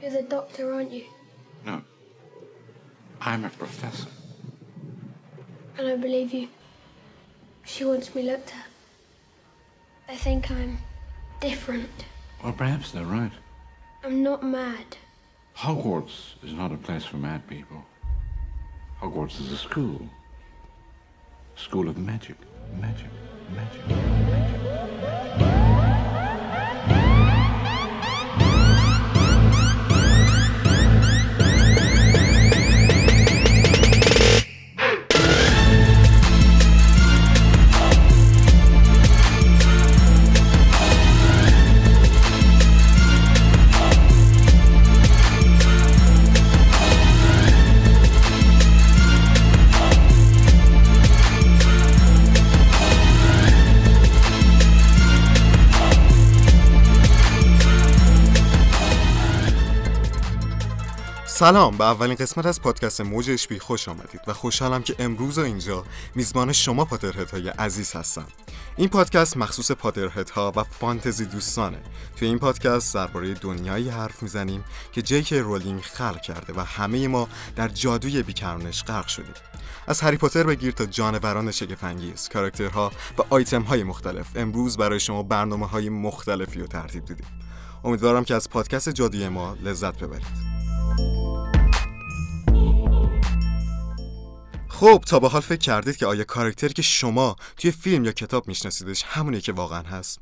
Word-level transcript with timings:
You're 0.00 0.10
the 0.10 0.22
doctor, 0.22 0.72
aren't 0.72 0.92
you? 0.92 1.04
No. 1.66 1.82
I'm 3.20 3.44
a 3.44 3.50
professor. 3.50 4.08
And 5.76 5.86
I 5.86 5.90
don't 5.90 6.00
believe 6.00 6.32
you. 6.32 6.48
She 7.64 7.84
wants 7.84 8.14
me 8.14 8.22
looked 8.22 8.52
at. 8.54 8.66
They 10.08 10.16
think 10.16 10.50
I'm 10.50 10.78
different. 11.40 12.06
Well, 12.42 12.52
perhaps 12.54 12.92
they're 12.92 13.04
right. 13.04 13.32
I'm 14.02 14.22
not 14.22 14.42
mad. 14.42 14.96
Hogwarts 15.56 16.34
is 16.42 16.54
not 16.54 16.72
a 16.72 16.76
place 16.76 17.04
for 17.04 17.18
mad 17.18 17.46
people. 17.46 17.84
Hogwarts 19.00 19.38
is 19.40 19.52
a 19.52 19.56
school. 19.56 20.00
School 21.56 21.88
of 21.88 21.98
magic. 21.98 22.36
Magic. 22.80 23.10
Magic. 23.54 23.86
Magic. 23.88 25.59
سلام 61.40 61.76
به 61.76 61.84
اولین 61.84 62.14
قسمت 62.14 62.46
از 62.46 62.62
پادکست 62.62 63.00
موج 63.00 63.30
اشبی 63.30 63.58
خوش 63.58 63.88
آمدید 63.88 64.20
و 64.26 64.32
خوشحالم 64.32 64.82
که 64.82 64.94
امروز 64.98 65.38
و 65.38 65.40
اینجا 65.40 65.84
میزبان 66.14 66.52
شما 66.52 66.84
پاترهت 66.84 67.30
های 67.30 67.48
عزیز 67.48 67.92
هستم. 67.92 68.26
این 68.76 68.88
پادکست 68.88 69.36
مخصوص 69.36 69.70
پاترهت 69.70 70.30
ها 70.30 70.52
و 70.56 70.64
فانتزی 70.64 71.24
دوستانه. 71.24 71.78
توی 72.16 72.28
این 72.28 72.38
پادکست 72.38 72.94
درباره 72.94 73.34
دنیایی 73.34 73.88
حرف 73.88 74.22
می‌زنیم 74.22 74.64
که 74.92 75.02
جیک 75.02 75.32
رولینگ 75.32 75.80
خلق 75.80 76.20
کرده 76.20 76.52
و 76.56 76.60
همه 76.60 77.08
ما 77.08 77.28
در 77.56 77.68
جادوی 77.68 78.22
بیکرانش 78.22 78.84
غرق 78.84 79.06
شدیم. 79.06 79.34
از 79.86 80.00
هری 80.00 80.16
پاتر 80.16 80.42
بگیر 80.42 80.72
تا 80.72 80.86
جانوران 80.86 81.50
شگفنگیز 81.50 82.28
کاراکترها 82.28 82.92
و 83.18 83.22
آیتم 83.30 83.62
های 83.62 83.82
مختلف. 83.82 84.26
امروز 84.36 84.76
برای 84.76 85.00
شما 85.00 85.22
برنامه 85.22 85.66
های 85.66 85.88
مختلفی 85.88 86.60
رو 86.60 86.66
ترتیب 86.66 87.04
دیدیم 87.04 87.26
امیدوارم 87.84 88.24
که 88.24 88.34
از 88.34 88.50
پادکست 88.50 88.88
جادوی 88.88 89.28
ما 89.28 89.56
لذت 89.62 89.98
ببرید. 89.98 90.50
خب 94.80 95.04
تا 95.06 95.20
به 95.20 95.28
حال 95.28 95.40
فکر 95.40 95.58
کردید 95.58 95.96
که 95.96 96.06
آیا 96.06 96.24
کاراکتری 96.24 96.72
که 96.72 96.82
شما 96.82 97.36
توی 97.56 97.70
فیلم 97.70 98.04
یا 98.04 98.12
کتاب 98.12 98.48
میشناسیدش 98.48 99.02
همونی 99.02 99.40
که 99.40 99.52
واقعا 99.52 99.82
هست؟ 99.82 100.20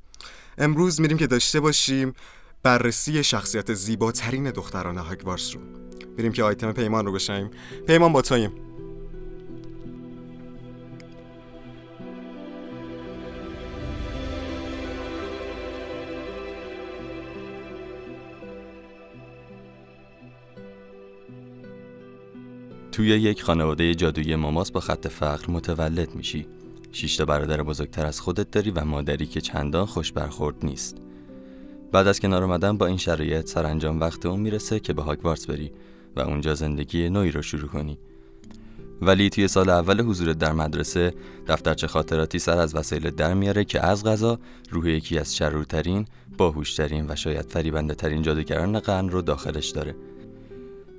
امروز 0.59 1.01
میریم 1.01 1.19
که 1.19 1.27
داشته 1.27 1.61
باشیم 1.61 2.15
بررسی 2.63 3.25
شخصیت 3.25 3.75
زیباترین 3.75 4.51
دختران 4.51 4.99
هاگوارتس 4.99 5.55
رو. 5.55 5.61
بریم 6.19 6.33
که 6.33 6.43
آیتم 6.43 6.73
پیمان 6.73 7.07
رو 7.07 7.13
بشنیم 7.13 7.51
پیمان 7.87 8.13
با 8.13 8.23
تاییم 8.23 8.68
توی 22.99 23.09
یک 23.09 23.43
خانواده 23.43 23.95
جادویی 23.95 24.37
ماماس 24.37 24.71
با 24.71 24.81
خط 24.81 25.09
فقر 25.09 25.51
متولد 25.51 26.15
میشی. 26.15 26.47
شش 26.93 27.17
تا 27.17 27.25
برادر 27.25 27.63
بزرگتر 27.63 28.07
از 28.07 28.21
خودت 28.21 28.51
داری 28.51 28.71
و 28.71 28.85
مادری 28.85 29.27
که 29.27 29.41
چندان 29.41 29.87
خوش 29.87 30.13
برخورد 30.13 30.57
نیست. 30.63 30.97
بعد 31.93 32.07
از 32.07 32.21
کنار 32.21 32.45
اومدن 32.45 32.77
با 32.77 32.87
این 32.87 32.97
شرایط 32.97 33.47
سرانجام 33.47 34.01
وقت 34.01 34.27
اون 34.27 34.41
می‌رسه 34.41 34.81
که 34.81 34.93
به 34.93 35.03
هاگوارتس 35.03 35.47
بری 35.47 35.73
و 36.17 36.21
اونجا 36.21 36.55
زندگی 36.55 37.09
نوعی 37.09 37.31
رو 37.31 37.43
شروع 37.43 37.69
کنی. 37.69 37.99
ولی 39.03 39.31
توی 39.31 39.49
سال 39.49 39.69
اول 39.69 40.01
حضور 40.01 40.33
در 40.33 40.53
مدرسه 40.53 41.15
دفترچه 41.49 41.87
خاطراتی 41.87 42.39
سر 42.39 42.59
از 42.59 42.75
وسایل 42.75 43.11
در 43.11 43.35
میاره 43.35 43.65
که 43.65 43.87
از 43.87 44.05
غذا 44.05 44.39
روح 44.71 44.89
یکی 44.89 45.19
از 45.19 45.37
شرورترین، 45.37 46.07
باهوشترین 46.39 47.07
و 47.09 47.17
شاید 47.17 47.51
فریبنده 47.51 47.95
ترین 47.95 48.23
جادوگران 48.23 48.79
قرن 48.79 49.09
رو 49.09 49.23
داخلش 49.23 49.69
داره. 49.69 49.95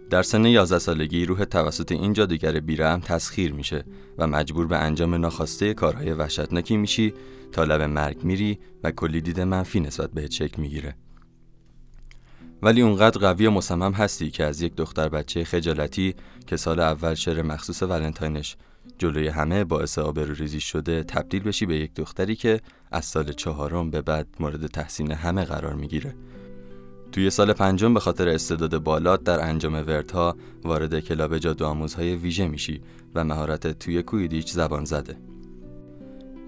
در 0.10 0.24
سن 0.24 0.46
11 0.46 0.80
سالگی 0.80 1.26
روح 1.26 1.44
توسط 1.44 1.92
این 1.92 2.14
جادوگر 2.14 2.60
بیرحم 2.60 3.00
تسخیر 3.00 3.54
میشه 3.54 3.84
و 4.18 4.28
مجبور 4.28 4.68
به 4.68 4.78
انجام 4.78 5.16
ناخواسته 5.16 5.74
کارهای 5.74 6.12
وحشتناکی 6.12 6.78
میشی 6.78 7.14
تا 7.52 7.64
لب 7.64 7.82
مرگ 7.82 8.24
میری 8.24 8.60
و 8.84 8.92
کلی 8.92 9.22
دید 9.22 9.40
منفی 9.40 9.80
نسبت 9.80 10.12
به 10.12 10.28
چک 10.28 10.60
می‌گیره. 10.60 10.96
ولی 12.62 12.82
اونقدر 12.82 13.20
قوی 13.20 13.46
و 13.46 13.52
مصمم 13.52 13.94
هستی 13.94 14.32
که 14.32 14.44
از 14.44 14.62
یک 14.62 14.76
دختر 14.76 15.10
بچه 15.10 15.44
خجالتی 15.44 16.16
که 16.48 16.58
سال 16.58 16.80
اول 16.80 17.14
شعر 17.14 17.42
مخصوص 17.42 17.84
ولنتاینش 17.84 18.58
جلوی 18.98 19.28
همه 19.28 19.64
باعث 19.64 20.00
آبروریزی 20.00 20.60
شده 20.60 21.04
تبدیل 21.04 21.44
بشی 21.44 21.66
به 21.66 21.76
یک 21.76 21.94
دختری 21.96 22.36
که 22.36 22.62
از 22.92 23.06
سال 23.06 23.34
چهارم 23.34 23.92
به 23.92 24.02
بعد 24.02 24.28
مورد 24.40 24.68
تحسین 24.68 25.12
همه 25.12 25.44
قرار 25.44 25.74
می‌گیره. 25.74 26.16
توی 27.12 27.30
سال 27.30 27.54
پنجم 27.54 27.94
به 27.94 28.00
خاطر 28.00 28.30
استعداد 28.30 28.78
بالات 28.78 29.24
در 29.24 29.44
انجام 29.44 29.74
وردها 29.74 30.36
وارد 30.64 31.00
کلاب 31.00 31.38
جادو 31.38 31.66
آموزهای 31.66 32.16
ویژه 32.16 32.48
میشی 32.48 32.82
و 33.16 33.24
مهارت 33.24 33.80
توی 33.80 34.04
کویدیچ 34.04 34.52
زبان 34.52 34.86
زده. 34.86 35.18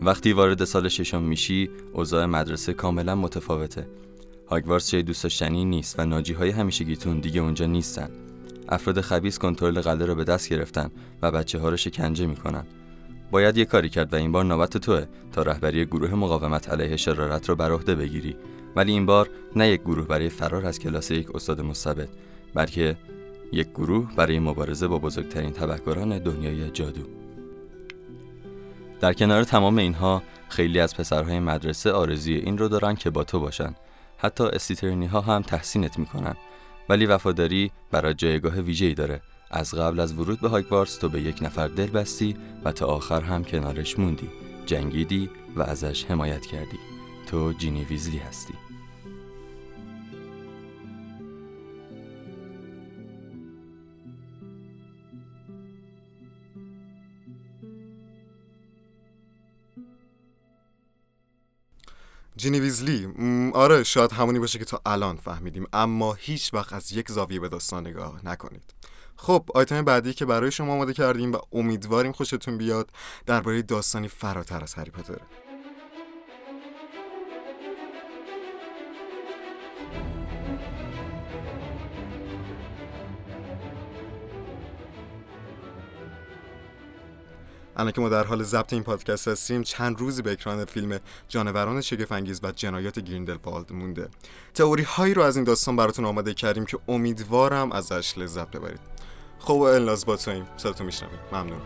وقتی 0.02 0.34
وارد 0.34 0.64
سال 0.64 0.88
ششم 0.88 1.22
میشی، 1.22 1.70
اوضاع 1.94 2.26
مدرسه 2.26 2.74
کاملا 2.74 3.16
متفاوته. 3.16 3.88
هاگوارتس 4.48 4.88
چه 4.88 5.02
دوست 5.02 5.24
داشتنی 5.24 5.66
نیست 5.66 6.00
و 6.00 6.06
ناجی 6.06 6.34
های 6.34 6.50
همیشگیتون 6.50 7.20
دیگه 7.20 7.42
اونجا 7.42 7.66
نیستن. 7.66 8.10
افراد 8.70 9.02
خبیس 9.02 9.40
کنترل 9.40 9.82
قلعه 9.82 10.06
رو 10.06 10.16
به 10.16 10.24
دست 10.24 10.50
گرفتن 10.50 10.90
و 11.22 11.32
بچه 11.32 11.60
ها 11.60 11.70
رو 11.70 11.78
شکنجه 11.78 12.26
می‌کنن. 12.26 12.64
باید 13.32 13.58
یه 13.58 13.66
کاری 13.66 13.90
کرد 13.90 14.14
و 14.14 14.16
این 14.16 14.32
بار 14.32 14.46
نوبت 14.46 14.78
توه 14.78 15.06
تا 15.32 15.42
رهبری 15.42 15.86
گروه 15.86 16.16
مقاومت 16.16 16.70
علیه 16.70 16.98
شرارت 16.98 17.50
رو 17.50 17.56
بر 17.56 17.72
عهده 17.72 17.96
بگیری 17.96 18.36
ولی 18.76 18.92
این 18.92 19.06
بار 19.06 19.30
نه 19.56 19.70
یک 19.70 19.82
گروه 19.82 20.08
برای 20.08 20.30
فرار 20.30 20.66
از 20.66 20.80
کلاس 20.80 21.12
یک 21.12 21.36
استاد 21.36 21.62
مستبد 21.62 22.09
بلکه 22.54 22.98
یک 23.52 23.68
گروه 23.70 24.16
برای 24.16 24.40
مبارزه 24.40 24.88
با 24.88 25.00
بزرگترین 25.00 25.52
تبهکاران 25.52 26.20
دنیای 26.20 26.72
جادو. 26.72 27.02
در 29.00 29.14
کنار 29.14 29.44
تمام 29.44 29.78
اینها 29.78 30.24
خیلی 30.50 30.80
از 30.80 30.96
پسرهای 30.96 31.40
مدرسه 31.40 31.92
آرزوی 31.92 32.36
این 32.36 32.58
رو 32.58 32.68
دارن 32.68 32.96
که 32.96 33.09
با 33.09 33.24
تو 33.24 33.40
باشن. 33.40 33.76
حتی 34.18 34.44
استیترنی 34.44 35.06
ها 35.06 35.22
هم 35.22 35.42
تحسینت 35.42 36.00
می‌کنن. 36.00 36.36
ولی 36.90 37.06
وفاداری 37.06 37.72
برای 37.92 38.14
جایگاه 38.14 38.59
ویژه‌ای 38.59 38.94
داره. 38.94 39.22
از 39.52 39.74
قبل 39.74 40.00
از 40.00 40.20
ورود 40.20 40.42
به 40.42 40.50
هاگوارتس 40.50 40.98
تو 40.98 41.09
به 41.09 41.22
یک 41.22 41.44
نفر 41.44 41.68
دل 41.68 41.88
بستی 41.88 42.36
و 42.64 42.72
تا 42.72 42.86
آخر 42.86 43.22
هم 43.22 43.44
کنارش 43.44 44.00
موندی 44.00 44.30
جنگیدی 44.66 45.30
و 45.56 45.62
ازش 45.62 46.06
حمایت 46.06 46.46
کردی. 46.46 46.91
تو 47.28 47.54
جینی 47.54 47.84
ویزلی 47.84 48.18
هستی. 48.18 48.54
جینی 62.36 62.59
ویزلی 62.59 63.08
آره 63.53 63.84
شاید 63.84 64.12
همونی 64.12 64.40
باشه 64.40 64.59
که 64.59 64.66
تا 64.66 64.82
الان 64.86 65.18
فهمیدیم 65.18 65.68
اما 65.74 66.14
هیچ 66.14 66.53
وقت 66.53 66.74
از 66.74 66.92
یک 66.92 67.12
زاویه 67.12 67.40
به 67.40 67.50
داستان 67.50 67.88
نگاه 67.88 68.26
نکنید. 68.26 68.73
خب 69.16 69.50
آیتم 69.56 69.85
بعدی 69.85 70.14
که 70.14 70.26
برای 70.26 70.52
شما 70.52 70.73
آماده 70.73 70.94
کردیم 70.94 71.32
و 71.32 71.38
امیدواریم 71.52 72.12
خوشتون 72.12 72.58
بیاد 72.58 72.90
درباره 73.26 73.62
داستانی 73.62 74.08
فراتر 74.08 74.64
از 74.64 74.73
هری 74.73 74.91
پاتره 74.91 75.22
الان 87.82 87.92
که 87.92 88.02
ما 88.02 88.10
در 88.10 88.24
حال 88.24 88.44
ضبط 88.44 88.74
این 88.74 88.84
پادکست 88.84 89.28
هستیم 89.28 89.64
چند 89.64 90.00
روزی 90.00 90.22
به 90.22 90.32
اکران 90.32 90.66
فیلم 90.66 91.00
جانوران 91.28 91.82
شگفنگیز 91.82 92.40
و 92.44 92.52
جنایات 92.52 93.00
گریندلوالد 93.00 93.74
مونده. 93.74 94.10
تئوری 94.54 94.84
هایی 94.84 95.14
رو 95.14 95.22
از 95.22 95.36
این 95.36 95.46
داستان 95.46 95.76
براتون 95.76 96.06
آماده 96.06 96.34
کردیم 96.34 96.66
که 96.66 96.80
امیدوارم 96.88 97.72
ازش 97.72 98.18
لذت 98.18 98.52
ببرید. 98.52 98.80
خب 99.40 99.62
الناز 99.62 100.06
با 100.06 100.16
تویم. 100.16 100.48
صداتو 100.58 100.84
میشنویم. 100.84 101.20
ممنون. 101.32 101.62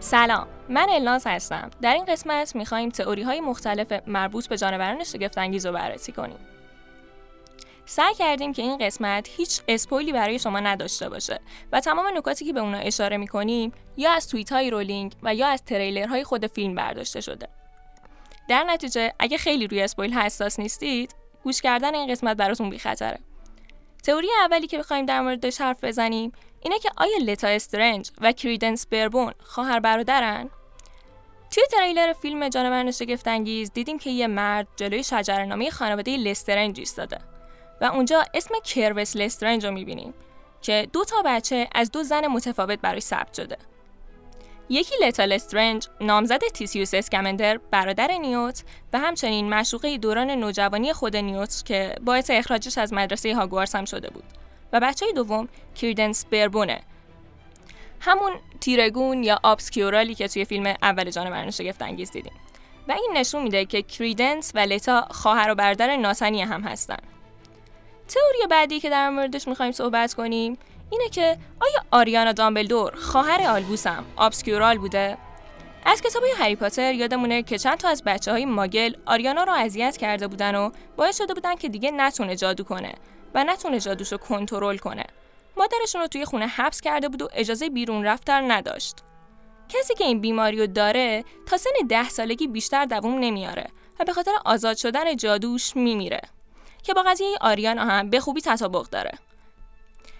سلام. 0.00 0.46
من 0.68 0.86
الناز 0.90 1.22
هستم. 1.26 1.70
در 1.82 1.94
این 1.94 2.04
قسمت 2.04 2.56
می‌خواهیم 2.56 2.90
تئوری 2.90 3.22
های 3.22 3.40
مختلف 3.40 3.92
مربوط 4.06 4.46
به 4.48 4.56
جانوران 4.56 5.04
شگفتانگیز 5.04 5.66
رو 5.66 5.72
بررسی 5.72 6.12
کنیم. 6.12 6.38
سعی 7.84 8.14
کردیم 8.14 8.52
که 8.52 8.62
این 8.62 8.78
قسمت 8.78 9.28
هیچ 9.36 9.60
اسپویلی 9.68 10.12
برای 10.12 10.38
شما 10.38 10.60
نداشته 10.60 11.08
باشه 11.08 11.40
و 11.72 11.80
تمام 11.80 12.06
نکاتی 12.16 12.44
که 12.44 12.52
به 12.52 12.60
اونا 12.60 12.78
اشاره 12.78 13.16
می‌کنیم 13.16 13.72
یا 13.96 14.12
از 14.12 14.28
توییت 14.28 14.52
های 14.52 14.70
رولینگ 14.70 15.12
و 15.22 15.34
یا 15.34 15.46
از 15.46 15.64
تریلرهای 15.64 16.24
خود 16.24 16.46
فیلم 16.46 16.74
برداشته 16.74 17.20
شده. 17.20 17.48
در 18.48 18.64
نتیجه 18.64 19.12
اگه 19.18 19.36
خیلی 19.36 19.66
روی 19.66 19.82
اسپویل 19.82 20.14
حساس 20.14 20.60
نیستید 20.60 21.14
گوش 21.44 21.62
کردن 21.62 21.94
این 21.94 22.10
قسمت 22.10 22.36
براتون 22.36 22.70
بی 22.70 22.78
خطره 22.78 23.18
تئوری 24.02 24.28
اولی 24.44 24.66
که 24.66 24.78
بخوایم 24.78 25.06
در 25.06 25.20
موردش 25.20 25.60
حرف 25.60 25.84
بزنیم 25.84 26.32
اینه 26.62 26.78
که 26.78 26.90
آیا 26.96 27.18
لتا 27.24 27.48
استرنج 27.48 28.10
و 28.20 28.32
کریدنس 28.32 28.86
بربون 28.86 29.32
خواهر 29.44 29.80
برادرن؟ 29.80 30.50
توی 31.50 31.64
تریلر 31.72 32.12
فیلم 32.12 32.48
جانوران 32.48 32.90
شگفتانگیز 32.90 33.72
دیدیم 33.72 33.98
که 33.98 34.10
یه 34.10 34.26
مرد 34.26 34.68
جلوی 34.76 35.04
شجرنامه 35.04 35.70
خانواده 35.70 36.16
لسترنج 36.16 36.78
ایستاده. 36.78 37.31
و 37.80 37.84
اونجا 37.84 38.24
اسم 38.34 38.54
کروس 38.64 39.16
لسترنج 39.16 39.66
رو 39.66 39.72
می‌بینیم 39.72 40.14
که 40.62 40.88
دو 40.92 41.04
تا 41.04 41.22
بچه 41.24 41.68
از 41.74 41.90
دو 41.90 42.02
زن 42.02 42.26
متفاوت 42.26 42.78
برای 42.78 43.00
ثبت 43.00 43.34
شده. 43.34 43.56
یکی 44.68 44.94
لتا 45.02 45.24
لسترنج 45.24 45.88
نامزد 46.00 46.38
تیسیوس 46.38 46.94
اسکمندر 46.94 47.58
برادر 47.70 48.12
نیوت 48.12 48.62
و 48.92 48.98
همچنین 48.98 49.54
مشروقه 49.54 49.98
دوران 49.98 50.30
نوجوانی 50.30 50.92
خود 50.92 51.16
نیوت 51.16 51.62
که 51.64 51.94
باعث 52.04 52.30
اخراجش 52.30 52.78
از 52.78 52.92
مدرسه 52.92 53.34
هاگوارس 53.34 53.74
هم 53.74 53.84
شده 53.84 54.10
بود. 54.10 54.24
و 54.72 54.80
بچه 54.80 55.12
دوم 55.12 55.48
کریدنس 55.74 56.26
بربونه. 56.26 56.82
همون 58.00 58.32
تیرگون 58.60 59.24
یا 59.24 59.40
آبسکیورالی 59.42 60.14
که 60.14 60.28
توی 60.28 60.44
فیلم 60.44 60.74
اول 60.82 61.10
جانوران 61.10 61.50
شگفت 61.50 61.82
انگیز 61.82 62.10
دیدیم. 62.10 62.32
و 62.88 62.92
این 62.92 63.10
نشون 63.14 63.42
میده 63.42 63.64
که 63.64 63.82
کریدنس 63.82 64.52
و 64.54 64.58
لتا 64.58 65.08
خواهر 65.10 65.50
و 65.50 65.54
برادر 65.54 65.96
ناتنی 65.96 66.42
هم 66.42 66.62
هستن. 66.62 66.98
تئوری 68.12 68.46
بعدی 68.50 68.80
که 68.80 68.90
در 68.90 69.10
موردش 69.10 69.48
می‌خوایم 69.48 69.72
صحبت 69.72 70.14
کنیم 70.14 70.58
اینه 70.90 71.08
که 71.08 71.38
آیا 71.60 71.84
آریانا 71.90 72.32
دامبلدور 72.32 72.94
خواهر 72.94 73.50
آلبوس 73.50 73.86
هم 73.86 74.04
آبسکیورال 74.16 74.78
بوده؟ 74.78 75.18
از 75.84 76.00
کتاب 76.00 76.22
هری 76.38 76.56
پاتر 76.56 76.94
یادمونه 76.94 77.42
که 77.42 77.58
چند 77.58 77.78
تا 77.78 77.88
از 77.88 78.02
بچه 78.04 78.32
های 78.32 78.44
ماگل 78.44 78.94
آریانا 79.06 79.44
رو 79.44 79.52
اذیت 79.52 79.96
کرده 79.96 80.26
بودن 80.26 80.54
و 80.54 80.70
باعث 80.96 81.18
شده 81.18 81.34
بودن 81.34 81.54
که 81.54 81.68
دیگه 81.68 81.90
نتونه 81.90 82.36
جادو 82.36 82.64
کنه 82.64 82.94
و 83.34 83.44
نتونه 83.44 83.80
جادوش 83.80 84.12
رو 84.12 84.18
کنترل 84.18 84.76
کنه. 84.76 85.04
مادرشون 85.56 86.00
رو 86.00 86.06
توی 86.06 86.24
خونه 86.24 86.46
حبس 86.46 86.80
کرده 86.80 87.08
بود 87.08 87.22
و 87.22 87.28
اجازه 87.32 87.68
بیرون 87.68 88.04
رفتن 88.04 88.50
نداشت. 88.50 88.96
کسی 89.68 89.94
که 89.94 90.04
این 90.04 90.20
بیماری 90.20 90.58
رو 90.58 90.66
داره 90.66 91.24
تا 91.46 91.56
سن 91.56 91.70
ده 91.88 92.08
سالگی 92.08 92.46
بیشتر 92.46 92.84
دووم 92.84 93.18
نمیاره 93.18 93.66
و 94.00 94.04
به 94.04 94.12
خاطر 94.12 94.32
آزاد 94.44 94.76
شدن 94.76 95.16
جادوش 95.16 95.76
میمیره. 95.76 96.20
که 96.82 96.94
با 96.94 97.02
قضیه 97.02 97.36
آریانا 97.40 97.84
هم 97.84 98.10
به 98.10 98.20
خوبی 98.20 98.40
تطابق 98.40 98.88
داره. 98.88 99.12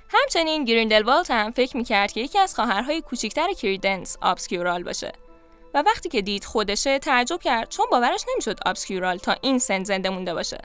همچنین 0.09 0.65
گریندلوالد 0.65 1.31
هم 1.31 1.51
فکر 1.51 1.77
می‌کرد 1.77 2.13
که 2.13 2.21
یکی 2.21 2.39
از 2.39 2.55
خواهرهای 2.55 3.01
کوچیکتر 3.01 3.53
کریدنس 3.53 4.17
Obscurial 4.21 4.83
باشه. 4.83 5.13
و 5.75 5.83
وقتی 5.87 6.09
که 6.09 6.23
دید 6.23 6.45
خودشه 6.45 6.99
تعجب 6.99 7.41
کرد 7.43 7.69
چون 7.69 7.87
باورش 7.91 8.25
نمی‌شد 8.33 8.59
Obscurial 8.67 9.17
تا 9.17 9.37
این 9.43 9.59
سن 9.59 9.85
زنده 9.85 10.11
مونده 10.11 10.35
باشه. 10.35 10.61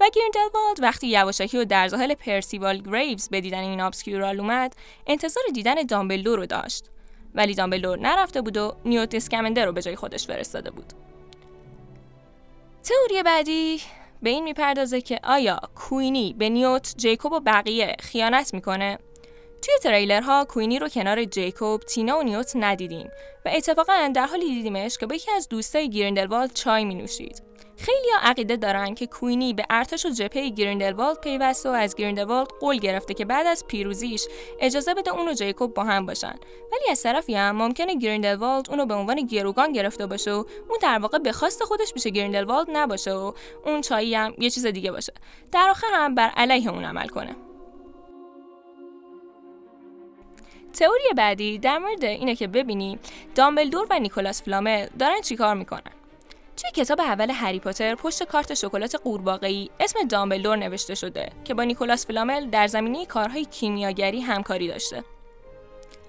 و 0.00 0.10
گریندلوالد 0.14 0.82
وقتی 0.82 1.06
یواشکی 1.06 1.58
و 1.58 1.64
در 1.64 1.88
ظاهر 1.88 2.14
پرسیوال 2.14 2.78
گریوز 2.78 3.28
به 3.28 3.40
دیدن 3.40 3.58
این 3.58 3.80
Obscurial 3.80 4.40
اومد 4.40 4.76
انتظار 5.06 5.44
دیدن 5.54 5.74
دامبلدور 5.74 6.38
رو 6.38 6.46
داشت. 6.46 6.84
ولی 7.34 7.54
دامبلدور 7.54 7.98
نرفته 7.98 8.42
بود 8.42 8.56
و 8.56 8.76
نیوت 8.84 9.14
اسکمندر 9.14 9.66
رو 9.66 9.72
به 9.72 9.82
جای 9.82 9.96
خودش 9.96 10.26
فرستاده 10.26 10.70
بود. 10.70 10.92
تئوری 12.82 13.22
بعدی 13.22 13.80
به 14.24 14.30
این 14.30 14.44
می‌پردازه 14.44 15.00
که 15.00 15.20
آیا 15.24 15.60
کوینی 15.74 16.34
به 16.38 16.48
نیوت، 16.48 16.94
جیکوب 16.96 17.32
و 17.32 17.40
بقیه 17.40 17.96
خیانت 18.00 18.54
می‌کنه؟ 18.54 18.98
توی 19.62 19.74
تریلرها 19.82 20.44
کوینی 20.44 20.78
رو 20.78 20.88
کنار 20.88 21.24
جیکوب، 21.24 21.80
تینا 21.80 22.18
و 22.18 22.22
نیوت 22.22 22.52
ندیدیم 22.56 23.10
و 23.44 23.50
اتفاقا 23.54 24.12
در 24.14 24.26
حالی 24.26 24.44
دیدیمش 24.44 24.98
که 24.98 25.06
با 25.06 25.14
یکی 25.14 25.30
از 25.30 25.48
دوستای 25.48 25.90
گریندلوالد 25.90 26.52
چای 26.52 26.84
می 26.84 26.94
نوشید. 26.94 27.42
خیلی 27.76 28.08
ها 28.14 28.30
عقیده 28.30 28.56
دارن 28.56 28.94
که 28.94 29.06
کوینی 29.06 29.54
به 29.54 29.66
ارتش 29.70 30.06
و 30.06 30.08
جبهه 30.08 30.48
گریندلوالد 30.48 31.20
پیوسته 31.20 31.68
و 31.68 31.72
از 31.72 31.94
گریندلوالد 31.94 32.48
قول 32.60 32.76
گرفته 32.76 33.14
که 33.14 33.24
بعد 33.24 33.46
از 33.46 33.66
پیروزیش 33.66 34.26
اجازه 34.60 34.94
بده 34.94 35.10
اون 35.10 35.28
و 35.28 35.32
جیکوب 35.32 35.74
با 35.74 35.84
هم 35.84 36.06
باشن. 36.06 36.34
ولی 36.72 36.90
از 36.90 37.02
طرفی 37.02 37.34
هم 37.34 37.56
ممکنه 37.56 37.94
گریندلوالد 37.94 38.70
اونو 38.70 38.86
به 38.86 38.94
عنوان 38.94 39.26
گروگان 39.26 39.72
گرفته 39.72 40.06
باشه 40.06 40.32
و 40.32 40.44
اون 40.68 40.78
در 40.82 40.98
واقع 40.98 41.18
به 41.18 41.32
خواست 41.32 41.64
خودش 41.64 41.92
پیش 41.94 42.10
گریندلوالد 42.10 42.66
نباشه 42.72 43.12
و 43.12 43.32
اون 43.66 43.80
چایی 43.80 44.14
هم 44.14 44.34
یه 44.38 44.50
چیز 44.50 44.66
دیگه 44.66 44.92
باشه. 44.92 45.12
در 45.52 45.66
آخر 45.70 45.90
هم 45.92 46.14
بر 46.14 46.28
علیه 46.28 46.70
اون 46.70 46.84
عمل 46.84 47.08
کنه. 47.08 47.36
تئوری 50.72 51.14
بعدی 51.16 51.58
در 51.58 51.78
مورد 51.78 52.04
اینه 52.04 52.34
که 52.34 52.46
ببینیم 52.46 52.98
دامبلدور 53.34 53.86
و 53.90 53.98
نیکولاس 53.98 54.42
فلامل 54.42 54.86
دارن 54.98 55.20
چیکار 55.20 55.54
می‌کنن؟ 55.54 56.03
توی 56.56 56.70
کتاب 56.70 57.00
اول 57.00 57.30
هری 57.30 57.60
پاتر 57.60 57.94
پشت 57.94 58.22
کارت 58.22 58.54
شکلات 58.54 58.94
قورباغه‌ای 58.94 59.70
اسم 59.80 59.98
دامبلدور 60.08 60.56
نوشته 60.56 60.94
شده 60.94 61.32
که 61.44 61.54
با 61.54 61.64
نیکولاس 61.64 62.06
فلامل 62.06 62.50
در 62.50 62.66
زمینه 62.66 63.06
کارهای 63.06 63.44
کیمیاگری 63.44 64.20
همکاری 64.20 64.68
داشته. 64.68 65.04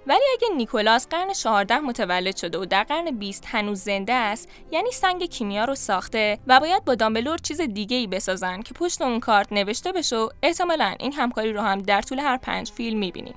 ولی 0.07 0.23
اگه 0.33 0.55
نیکولاس 0.57 1.07
قرن 1.07 1.33
14 1.33 1.79
متولد 1.79 2.35
شده 2.35 2.57
و 2.57 2.65
در 2.65 2.83
قرن 2.83 3.11
20 3.11 3.43
هنوز 3.47 3.79
زنده 3.79 4.13
است 4.13 4.49
یعنی 4.71 4.91
سنگ 4.91 5.23
کیمیا 5.25 5.65
رو 5.65 5.75
ساخته 5.75 6.39
و 6.47 6.59
باید 6.59 6.85
با 6.85 6.95
دامبلور 6.95 7.37
چیز 7.37 7.61
دیگه 7.61 7.97
ای 7.97 8.07
بسازن 8.07 8.61
که 8.61 8.73
پشت 8.73 9.01
اون 9.01 9.19
کارت 9.19 9.53
نوشته 9.53 9.91
بشه 9.91 10.17
و 10.17 10.29
احتمالا 10.43 10.95
این 10.99 11.13
همکاری 11.13 11.53
رو 11.53 11.61
هم 11.61 11.81
در 11.81 12.01
طول 12.01 12.19
هر 12.19 12.37
پنج 12.37 12.71
فیلم 12.71 12.99
می‌بینیم 12.99 13.35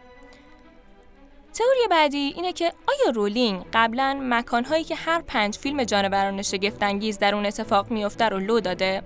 تئوری 1.54 1.88
بعدی 1.90 2.32
اینه 2.36 2.52
که 2.52 2.64
آیا 2.64 3.10
رولینگ 3.10 3.64
قبلا 3.72 4.20
مکانهایی 4.22 4.84
که 4.84 4.94
هر 4.94 5.22
پنج 5.22 5.56
فیلم 5.56 5.84
جانوران 5.84 6.42
شگفتانگیز 6.42 7.18
در 7.18 7.34
اون 7.34 7.46
اتفاق 7.46 7.90
میفته 7.90 8.28
رو 8.28 8.38
لو 8.38 8.60
داده؟ 8.60 9.02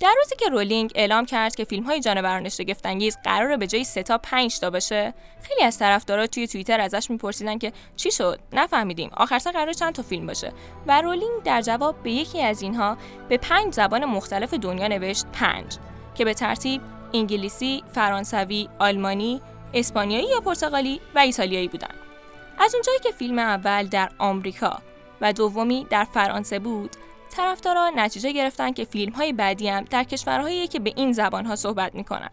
در 0.00 0.14
روزی 0.18 0.36
که 0.36 0.48
رولینگ 0.48 0.92
اعلام 0.94 1.24
کرد 1.24 1.54
که 1.54 1.64
فیلم 1.64 1.82
های 1.82 2.00
جانوران 2.00 2.48
شگفتانگیز 2.48 3.16
قراره 3.24 3.56
به 3.56 3.66
جای 3.66 3.84
سه 3.84 4.02
تا 4.02 4.18
5 4.18 4.60
تا 4.60 4.70
بشه 4.70 5.14
خیلی 5.42 5.62
از 5.62 5.78
طرفدارا 5.78 6.26
توی 6.26 6.46
توییتر 6.46 6.80
ازش 6.80 7.10
میپرسیدن 7.10 7.58
که 7.58 7.72
چی 7.96 8.10
شد؟ 8.10 8.40
نفهمیدیم. 8.52 9.10
آخر 9.16 9.38
سر 9.38 9.50
قرار 9.50 9.72
چند 9.72 9.94
تا 9.94 10.02
فیلم 10.02 10.26
باشه 10.26 10.52
و 10.86 11.00
رولینگ 11.00 11.42
در 11.44 11.60
جواب 11.60 12.02
به 12.02 12.10
یکی 12.10 12.42
از 12.42 12.62
اینها 12.62 12.96
به 13.28 13.36
پنج 13.36 13.74
زبان 13.74 14.04
مختلف 14.04 14.54
دنیا 14.54 14.88
نوشت 14.88 15.26
پنج 15.32 15.78
که 16.14 16.24
به 16.24 16.34
ترتیب 16.34 16.80
انگلیسی، 17.14 17.84
فرانسوی، 17.94 18.68
آلمانی، 18.78 19.40
اسپانیایی 19.74 20.28
یا 20.28 20.40
پرتغالی 20.40 21.00
و 21.14 21.18
ایتالیایی 21.18 21.68
بودن. 21.68 21.94
از 22.58 22.74
اونجایی 22.74 22.98
که 22.98 23.10
فیلم 23.10 23.38
اول 23.38 23.86
در 23.86 24.10
آمریکا 24.18 24.78
و 25.20 25.32
دومی 25.32 25.86
در 25.90 26.04
فرانسه 26.04 26.58
بود، 26.58 26.90
طرفداران 27.30 27.98
نتیجه 27.98 28.32
گرفتن 28.32 28.72
که 28.72 28.84
فیلم 28.84 29.12
های 29.12 29.32
بعدی 29.32 29.68
هم 29.68 29.84
در 29.84 30.04
کشورهایی 30.04 30.68
که 30.68 30.78
به 30.78 30.92
این 30.96 31.12
زبان 31.12 31.46
ها 31.46 31.56
صحبت 31.56 31.94
می‌کنن. 31.94 32.30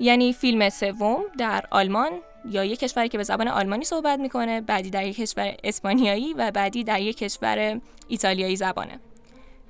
یعنی 0.00 0.32
فیلم 0.32 0.68
سوم 0.68 1.24
در 1.38 1.64
آلمان 1.70 2.10
یا 2.50 2.64
یک 2.64 2.78
کشوری 2.78 3.08
که 3.08 3.18
به 3.18 3.24
زبان 3.24 3.48
آلمانی 3.48 3.84
صحبت 3.84 4.18
می‌کنه، 4.18 4.60
بعدی 4.60 4.90
در 4.90 5.06
یک 5.06 5.16
کشور 5.16 5.54
اسپانیایی 5.64 6.34
و 6.34 6.50
بعدی 6.50 6.84
در 6.84 7.00
یک 7.00 7.18
کشور 7.18 7.80
ایتالیایی 8.08 8.56
زبانه. 8.56 9.00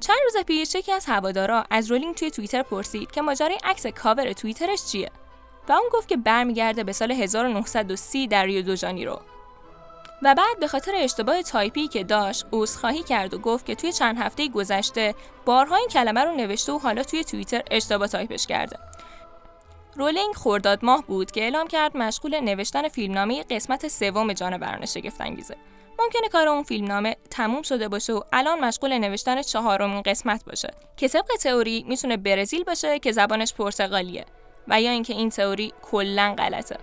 چند 0.01 0.17
روز 0.25 0.45
پیش 0.45 0.75
یکی 0.75 0.93
از 0.93 1.07
هوادارا 1.07 1.65
از 1.71 1.91
رولینگ 1.91 2.15
توی 2.15 2.31
توییتر 2.31 2.63
پرسید 2.63 3.11
که 3.11 3.23
ماجرای 3.23 3.59
عکس 3.65 3.87
کاور 3.87 4.33
توییترش 4.33 4.85
چیه؟ 4.85 5.11
و 5.69 5.73
اون 5.73 5.89
گفت 5.93 6.09
که 6.09 6.17
برمیگرده 6.17 6.85
به 6.85 6.93
سال 6.93 7.13
1930 7.13 8.27
در 8.27 8.45
ریو 8.45 8.63
دو 8.63 8.77
جانیرو 8.77 9.21
و 10.23 10.35
بعد 10.35 10.61
به 10.61 10.69
خاطر 10.69 10.93
اشتباه 10.95 11.43
تایپی 11.43 11.89
که 11.89 12.05
داشت 12.05 12.47
عذرخواهی 12.53 13.03
کرد 13.03 13.35
و 13.35 13.39
گفت 13.39 13.67
که 13.67 13.75
توی 13.75 13.93
چند 13.93 14.19
هفته 14.19 14.49
گذشته 14.49 15.15
بارها 15.45 15.77
این 15.77 15.89
کلمه 15.89 16.25
رو 16.25 16.33
نوشته 16.33 16.73
و 16.73 16.79
حالا 16.79 17.03
توی 17.03 17.25
توییتر 17.25 17.63
اشتباه 17.71 18.09
تایپش 18.09 18.47
کرده. 18.47 18.79
رولینگ 19.97 20.35
خرداد 20.35 20.85
ماه 20.85 21.05
بود 21.07 21.31
که 21.31 21.41
اعلام 21.41 21.67
کرد 21.67 21.97
مشغول 21.97 22.41
نوشتن 22.41 22.89
فیلمنامه 22.89 23.43
قسمت 23.43 23.89
سوم 23.89 24.33
جانوران 24.33 24.87
شگفتانگیزه. 24.87 25.57
ممکنه 25.99 26.29
کار 26.29 26.49
اون 26.49 26.63
فیلمنامه 26.63 27.17
تموم 27.31 27.63
شده 27.63 27.89
باشه 27.89 28.13
و 28.13 28.21
الان 28.33 28.61
مشغول 28.61 28.99
نوشتن 28.99 29.43
چهارمین 29.43 30.03
قسمت 30.03 30.45
باشه 30.45 30.75
که 30.97 31.09
طبق 31.09 31.37
تئوری 31.41 31.85
می‌تونه 31.89 32.17
برزیل 32.17 32.65
باشه 32.65 32.99
که 32.99 33.13
زبانش 33.13 33.55
پرتغالیه. 33.55 34.25
و 34.69 34.81
یا 34.81 34.91
اینکه 34.91 35.13
این 35.13 35.31
تئوری 35.31 35.73
کلا 35.83 36.35
غلطه. 36.39 36.79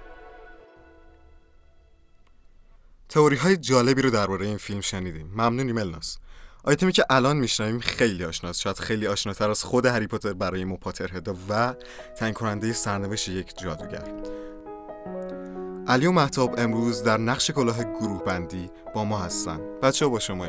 تئوری 3.10 3.36
های 3.36 3.58
جالبی 3.58 4.02
رو 4.02 4.10
درباره 4.10 4.46
این 4.46 4.58
فیلم 4.58 4.82
شنیدیم. 4.82 5.28
ممنونیم 5.28 5.78
الناس 5.78 6.18
آیتمی 6.63 6.92
که 6.92 7.06
الان 7.10 7.38
میشنویم 7.38 7.80
خیلی 7.80 8.25
آشناست. 8.25 8.62
شاید 8.62 8.80
خیلی 8.80 9.08
آشناتر 9.08 9.50
از 9.50 9.63
خود 9.63 9.86
هری 9.86 10.08
پاتر 10.08 10.34
برای 10.34 10.63
مو 10.63 10.78
و 11.50 11.74
تعیین 12.18 12.34
کننده 12.34 12.74
سرنوشت 12.74 13.30
یک 13.30 13.58
جادوگر. 13.58 14.13
علی 15.88 16.06
و 16.06 16.12
محتاب 16.12 16.56
امروز 16.58 17.04
در 17.04 17.18
نقش 17.18 17.52
کلاه 17.52 17.84
گروه 17.84 18.24
بندی 18.24 18.70
با 18.96 19.04
ما 19.04 19.20
هستن. 19.20 19.60
بچه 19.82 20.06
ها 20.06 20.12
با 20.12 20.20
شما 20.20 20.48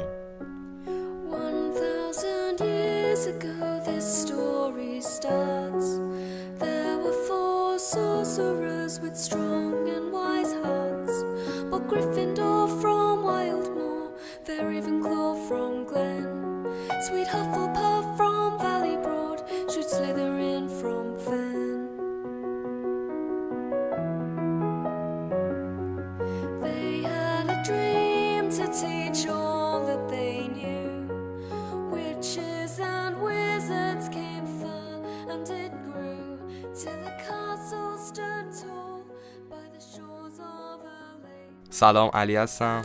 سلام 41.85 42.11
علی 42.15 42.37
هستم. 42.37 42.85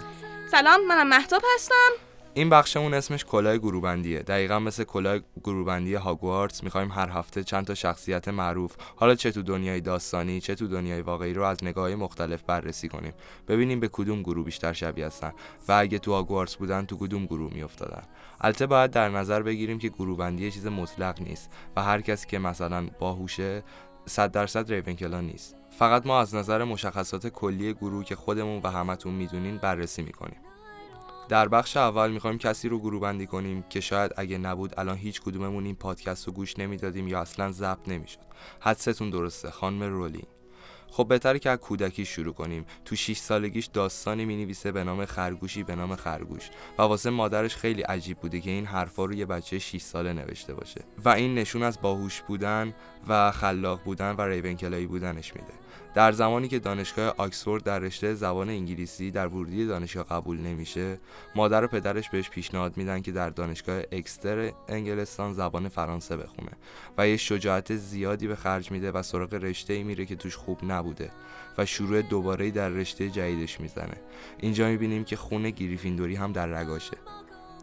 سلام 0.51 0.87
منم 0.87 1.07
محتاب 1.07 1.41
هستم. 1.55 1.91
این 2.33 2.49
بخشمون 2.49 2.93
اسمش 2.93 3.25
کلاه 3.25 3.57
گروبندیه. 3.57 4.19
دقیقا 4.19 4.59
مثل 4.59 4.83
کلاه 4.83 5.19
گروبندی 5.43 5.93
هاگوارتس 5.95 6.63
می‌خوایم 6.63 6.91
هر 6.91 7.09
هفته 7.09 7.43
چند 7.43 7.65
تا 7.65 7.73
شخصیت 7.73 8.27
معروف 8.27 8.75
حالا 8.95 9.15
چه 9.15 9.31
تو 9.31 9.41
دنیای 9.41 9.81
داستانی 9.81 10.41
چه 10.41 10.55
تو 10.55 10.67
دنیای 10.67 11.01
واقعی 11.01 11.33
رو 11.33 11.43
از 11.43 11.63
نگاه 11.63 11.95
مختلف 11.95 12.43
بررسی 12.43 12.87
کنیم. 12.87 13.13
ببینیم 13.47 13.79
به 13.79 13.87
کدوم 13.87 14.21
گروه 14.21 14.45
بیشتر 14.45 14.73
شبیه 14.73 15.05
هستن 15.05 15.33
و 15.67 15.71
اگه 15.71 15.99
تو 15.99 16.13
هاگوارتس 16.13 16.55
بودن 16.55 16.85
تو 16.85 16.97
کدوم 16.97 17.25
گروه 17.25 17.53
میافتادن. 17.53 18.03
البته 18.41 18.65
باید 18.65 18.91
در 18.91 19.09
نظر 19.09 19.41
بگیریم 19.41 19.79
که 19.79 19.89
گروهبندی 19.89 20.43
یه 20.43 20.51
چیز 20.51 20.67
مطلق 20.67 21.21
نیست 21.21 21.49
و 21.75 21.83
هر 21.83 22.01
کسی 22.01 22.27
که 22.27 22.39
مثلا 22.39 22.87
باهوشه 22.99 23.63
صد 24.09 24.31
درصد 24.31 24.71
ریونکلا 24.71 25.21
نیست. 25.21 25.55
فقط 25.69 26.05
ما 26.05 26.19
از 26.19 26.35
نظر 26.35 26.63
مشخصات 26.63 27.27
کلی 27.27 27.73
گروه 27.73 28.03
که 28.03 28.15
خودمون 28.15 28.61
و 28.63 28.67
همتون 28.67 29.13
می‌دونین 29.13 29.57
بررسی 29.57 30.01
می‌کنیم. 30.01 30.39
در 31.29 31.47
بخش 31.47 31.77
اول 31.77 32.11
می‌خوایم 32.11 32.37
کسی 32.37 32.69
رو 32.69 32.79
گروه 32.79 33.01
بندی 33.01 33.27
کنیم 33.27 33.65
که 33.69 33.81
شاید 33.81 34.11
اگه 34.17 34.37
نبود 34.37 34.79
الان 34.79 34.97
هیچ 34.97 35.21
کدوممون 35.21 35.65
این 35.65 35.75
پادکست 35.75 36.27
رو 36.27 36.33
گوش 36.33 36.59
نمی‌دادیم 36.59 37.07
یا 37.07 37.21
اصلا 37.21 37.51
ضبط 37.51 37.87
نمی‌شد. 37.87 38.19
حدستون 38.59 39.09
درسته 39.09 39.51
خانم 39.51 39.83
رولینگ 39.83 40.27
خب 40.91 41.07
بهتره 41.07 41.39
که 41.39 41.49
از 41.49 41.57
کودکی 41.57 42.05
شروع 42.05 42.33
کنیم. 42.33 42.65
تو 42.85 42.95
6 42.95 43.17
سالگیش 43.17 43.65
داستانی 43.65 44.25
می 44.25 44.35
نویسه 44.35 44.71
به 44.71 44.83
نام 44.83 45.05
خرگوشی 45.05 45.63
به 45.63 45.75
نام 45.75 45.95
خرگوش. 45.95 46.49
و 46.77 46.81
واسه 46.81 47.09
مادرش 47.09 47.55
خیلی 47.55 47.81
عجیب 47.81 48.17
بوده 48.17 48.41
که 48.41 48.49
این 48.49 48.65
حرفا 48.65 49.05
رو 49.05 49.13
یه 49.13 49.25
بچه 49.25 49.59
6 49.59 49.81
ساله 49.81 50.13
نوشته 50.13 50.53
باشه. 50.53 50.81
و 51.05 51.09
این 51.09 51.35
نشون 51.35 51.63
از 51.63 51.81
باهوش 51.81 52.21
بودن 52.21 52.73
و 53.07 53.31
خلاق 53.31 53.83
بودن 53.83 54.11
و 54.11 54.21
ریونکلایی 54.21 54.87
بودنش 54.87 55.35
میده. 55.35 55.53
در 55.93 56.11
زمانی 56.11 56.47
که 56.47 56.59
دانشگاه 56.59 57.13
آکسفورد 57.17 57.63
در 57.63 57.79
رشته 57.79 58.13
زبان 58.13 58.49
انگلیسی 58.49 59.11
در 59.11 59.27
ورودی 59.27 59.65
دانشگاه 59.65 60.03
قبول 60.03 60.37
نمیشه 60.37 60.99
مادر 61.35 61.63
و 61.63 61.67
پدرش 61.67 62.09
بهش 62.09 62.29
پیشنهاد 62.29 62.77
میدن 62.77 63.01
که 63.01 63.11
در 63.11 63.29
دانشگاه 63.29 63.81
اکستر 63.91 64.51
انگلستان 64.67 65.33
زبان 65.33 65.69
فرانسه 65.69 66.17
بخونه 66.17 66.51
و 66.97 67.07
یه 67.07 67.17
شجاعت 67.17 67.75
زیادی 67.75 68.27
به 68.27 68.35
خرج 68.35 68.71
میده 68.71 68.91
و 68.91 69.03
سراغ 69.03 69.33
رشته 69.33 69.73
ای 69.73 69.83
میره 69.83 70.05
که 70.05 70.15
توش 70.15 70.35
خوب 70.35 70.59
نبوده 70.63 71.11
و 71.57 71.65
شروع 71.65 72.01
دوباره 72.01 72.51
در 72.51 72.69
رشته 72.69 73.09
جدیدش 73.09 73.59
می‌زنه. 73.59 73.97
اینجا 74.39 74.67
می‌بینیم 74.67 75.03
که 75.03 75.15
خون 75.15 75.49
گریفیندوری 75.49 76.15
هم 76.15 76.31
در 76.31 76.47
رگاشه. 76.47 76.97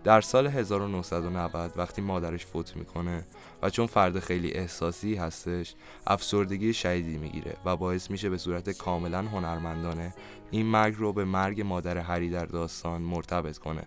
در 0.06 0.20
سال 0.20 0.46
1990 0.46 1.72
وقتی 1.76 2.02
مادرش 2.02 2.46
فوت 2.46 2.76
می‌کنه 2.76 3.24
و 3.62 3.70
چون 3.70 3.86
فرد 3.86 4.18
خیلی 4.18 4.52
احساسی 4.52 5.14
هستش 5.14 5.74
افسردگی 6.06 6.72
شدیدی 6.72 7.18
می‌گیره 7.18 7.56
و 7.64 7.76
باعث 7.76 8.10
میشه 8.10 8.30
به 8.30 8.38
صورت 8.38 8.70
کاملا 8.70 9.22
هنرمندانه 9.22 10.14
این 10.50 10.66
مرگ 10.66 10.94
رو 10.98 11.12
به 11.12 11.24
مرگ 11.24 11.60
مادر 11.60 11.98
هری 11.98 12.30
در 12.30 12.46
داستان 12.46 13.02
مرتبط 13.02 13.58
کنه. 13.58 13.82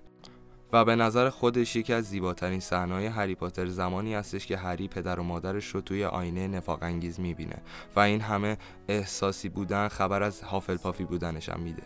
و 0.74 0.86
به 0.86 0.96
نظر 0.96 1.30
خودش 1.30 1.76
یکی 1.76 1.94
از 1.94 2.06
زیباترین 2.06 2.60
صحنه‌های 2.60 3.06
هری 3.06 3.36
پاتر 3.36 3.66
زمانی 3.66 4.14
هستش 4.14 4.48
که 4.48 4.58
هری 4.58 4.88
پدر 4.88 5.20
و 5.20 5.24
مادرش 5.24 5.68
رو 5.68 5.82
توی 5.82 6.06
آینه 6.06 6.48
نفاق 6.48 6.84
انگیز 6.84 7.20
می‌بینه 7.20 7.58
و 7.96 8.00
این 8.00 8.22
همه 8.22 8.58
احساسی 8.88 9.50
بودن 9.50 9.88
خبر 9.88 10.24
از 10.24 10.42
هافلپافی 10.42 11.04
بودنش 11.04 11.50
هم 11.50 11.60
میده. 11.60 11.84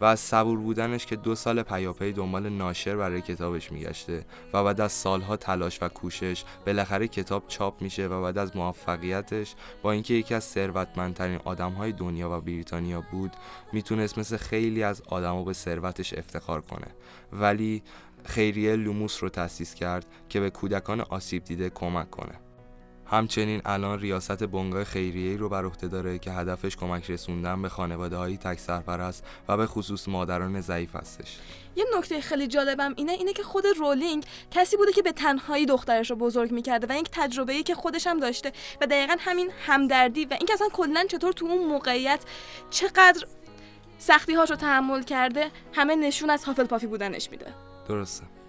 و 0.00 0.04
از 0.04 0.20
صبور 0.20 0.58
بودنش 0.58 1.06
که 1.06 1.16
دو 1.16 1.34
سال 1.34 1.62
پیاپی 1.62 2.12
دنبال 2.12 2.48
ناشر 2.48 2.96
برای 2.96 3.20
کتابش 3.20 3.72
میگشته 3.72 4.24
و 4.52 4.64
بعد 4.64 4.80
از 4.80 4.92
سالها 4.92 5.36
تلاش 5.36 5.82
و 5.82 5.88
کوشش 5.88 6.44
بالاخره 6.66 7.08
کتاب 7.08 7.44
چاپ 7.48 7.82
میشه 7.82 8.06
و 8.06 8.22
بعد 8.22 8.38
از 8.38 8.56
موفقیتش 8.56 9.54
با 9.82 9.92
اینکه 9.92 10.14
یکی 10.14 10.34
از 10.34 10.44
ثروتمندترین 10.44 11.40
آدمهای 11.44 11.92
دنیا 11.92 12.30
و 12.30 12.40
بریتانیا 12.40 13.04
بود 13.12 13.32
می‌تونست 13.72 14.18
مثل 14.18 14.36
خیلی 14.36 14.82
از 14.82 15.02
آدما 15.08 15.44
به 15.44 15.52
ثروتش 15.52 16.14
افتخار 16.14 16.60
کنه. 16.60 16.86
ولی 17.32 17.82
خیریه 18.24 18.76
لوموس 18.76 19.22
رو 19.22 19.28
تأسیس 19.28 19.74
کرد 19.74 20.06
که 20.28 20.40
به 20.40 20.50
کودکان 20.50 21.00
آسیب 21.00 21.44
دیده 21.44 21.70
کمک 21.70 22.10
کنه. 22.10 22.49
همچنین 23.10 23.62
الان 23.64 24.00
ریاست 24.00 24.44
بنگاه 24.44 24.84
خیریه‌ای 24.84 25.36
رو 25.36 25.48
بر 25.48 25.64
عهده 25.64 25.88
داره 25.88 26.18
که 26.18 26.30
هدفش 26.30 26.76
کمک 26.76 27.10
رسوندن 27.10 27.62
به 27.62 27.68
خانواده 27.68 28.16
های 28.16 28.36
تک 28.36 28.58
سرپرست 28.58 29.24
و 29.48 29.56
به 29.56 29.66
خصوص 29.66 30.08
مادران 30.08 30.60
ضعیف 30.60 30.96
هستش. 30.96 31.38
یه 31.76 31.84
نکته 31.98 32.20
خیلی 32.20 32.46
جالبم 32.46 32.94
اینه 32.96 33.12
اینه 33.12 33.32
که 33.32 33.42
خود 33.42 33.64
رولینگ 33.78 34.24
کسی 34.50 34.76
بوده 34.76 34.92
که 34.92 35.02
به 35.02 35.12
تنهایی 35.12 35.66
دخترش 35.66 36.10
رو 36.10 36.16
بزرگ 36.16 36.52
می‌کرده 36.52 36.86
و 36.86 36.92
این 36.92 37.06
تجربه 37.12 37.52
ای 37.52 37.62
که 37.62 37.74
خودش 37.74 38.06
هم 38.06 38.20
داشته 38.20 38.52
و 38.80 38.86
دقیقا 38.86 39.16
همین 39.18 39.50
همدردی 39.66 40.24
و 40.24 40.34
اینکه 40.38 40.52
اصلا 40.52 40.68
کلا 40.72 41.04
چطور 41.08 41.32
تو 41.32 41.46
اون 41.46 41.68
موقعیت 41.68 42.20
چقدر 42.70 43.26
سختی 43.98 44.34
هاش 44.34 44.50
رو 44.50 44.56
تحمل 44.56 45.02
کرده 45.02 45.50
همه 45.72 45.96
نشون 45.96 46.30
از 46.30 46.44
هافلپافی 46.44 46.86
بودنش 46.86 47.30
میده 47.30 47.46
درسته. 47.88 48.39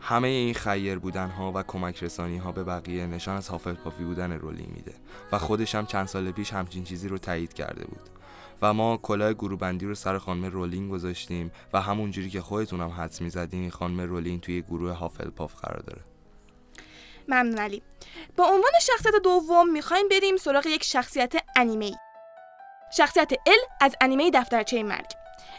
همه 0.00 0.28
این 0.28 0.54
خیر 0.54 0.98
بودن 0.98 1.28
ها 1.28 1.52
و 1.54 1.62
کمک 1.62 2.02
رسانی 2.02 2.38
ها 2.38 2.52
به 2.52 2.64
بقیه 2.64 3.06
نشان 3.06 3.36
از 3.36 3.48
هافلپافی 3.48 4.04
بودن 4.04 4.32
رولی 4.32 4.66
میده 4.66 4.94
و 5.32 5.38
خودش 5.38 5.74
هم 5.74 5.86
چند 5.86 6.06
سال 6.06 6.30
پیش 6.30 6.52
همچین 6.52 6.84
چیزی 6.84 7.08
رو 7.08 7.18
تایید 7.18 7.52
کرده 7.52 7.84
بود. 7.84 8.08
و 8.62 8.74
ما 8.74 8.96
کلاه 8.96 9.32
گروهبندی 9.32 9.86
رو 9.86 9.94
سر 9.94 10.18
خانم 10.18 10.44
رولینگ 10.44 10.90
گذاشتیم 10.90 11.50
و 11.72 11.80
همونجوری 11.80 12.30
که 12.30 12.40
خودتون 12.40 12.80
هم 12.80 12.88
حدس 12.88 13.20
می‌زدین 13.20 13.70
خانم 13.70 14.00
رولینگ 14.00 14.40
توی 14.40 14.62
گروه 14.62 14.92
هافلپاف 14.92 15.54
قرار 15.54 15.80
داره. 15.80 16.00
ممنون 17.28 17.58
علی 17.58 17.82
با 18.36 18.44
عنوان 18.44 18.72
شخصیت 18.82 19.14
دوم 19.24 19.70
می‌خوایم 19.70 20.08
بریم 20.08 20.36
سراغ 20.36 20.66
یک 20.66 20.84
شخصیت 20.84 21.32
انیمه 21.56 21.92
شخصیت 22.96 23.32
ال 23.46 23.58
از 23.80 23.96
انیمه 24.00 24.30
دفترچه 24.30 24.82
مرگ 24.82 25.17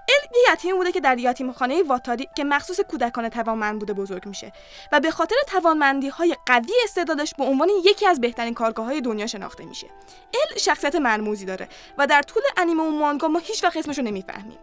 ال 0.10 0.30
یه 0.36 0.54
یتیمی 0.54 0.78
بوده 0.78 0.92
که 0.92 1.00
در 1.00 1.18
یتیمخانه 1.18 1.84
واتاری 1.84 2.28
که 2.36 2.44
مخصوص 2.44 2.80
کودکان 2.80 3.30
توانمند 3.30 3.80
بوده 3.80 3.94
بزرگ 3.94 4.25
میشه 4.25 4.51
و 4.92 5.00
به 5.00 5.12
خاطر 5.12 5.36
توانمندی 5.48 6.10
های 6.10 6.36
قوی 6.46 6.74
استعدادش 6.84 7.34
به 7.38 7.44
عنوان 7.44 7.70
یکی 7.86 8.06
از 8.06 8.22
بهترین 8.22 8.54
کارگاه 8.54 8.86
های 8.86 9.01
دنیا 9.01 9.28
شناخته 9.28 9.66
میشه. 9.66 9.88
ال 10.34 10.58
شخصیت 10.58 10.96
مرموزی 10.96 11.46
داره 11.46 11.68
و 11.98 12.08
در 12.08 12.22
طول 12.22 12.44
انیمه 12.58 12.84
و 12.84 12.89
مانگا 12.89 13.28
ما 13.28 13.39
هیچ 13.39 13.63
وقت 13.63 13.78
اسمش 13.78 14.00
نمی‌فهمیم. 14.00 14.58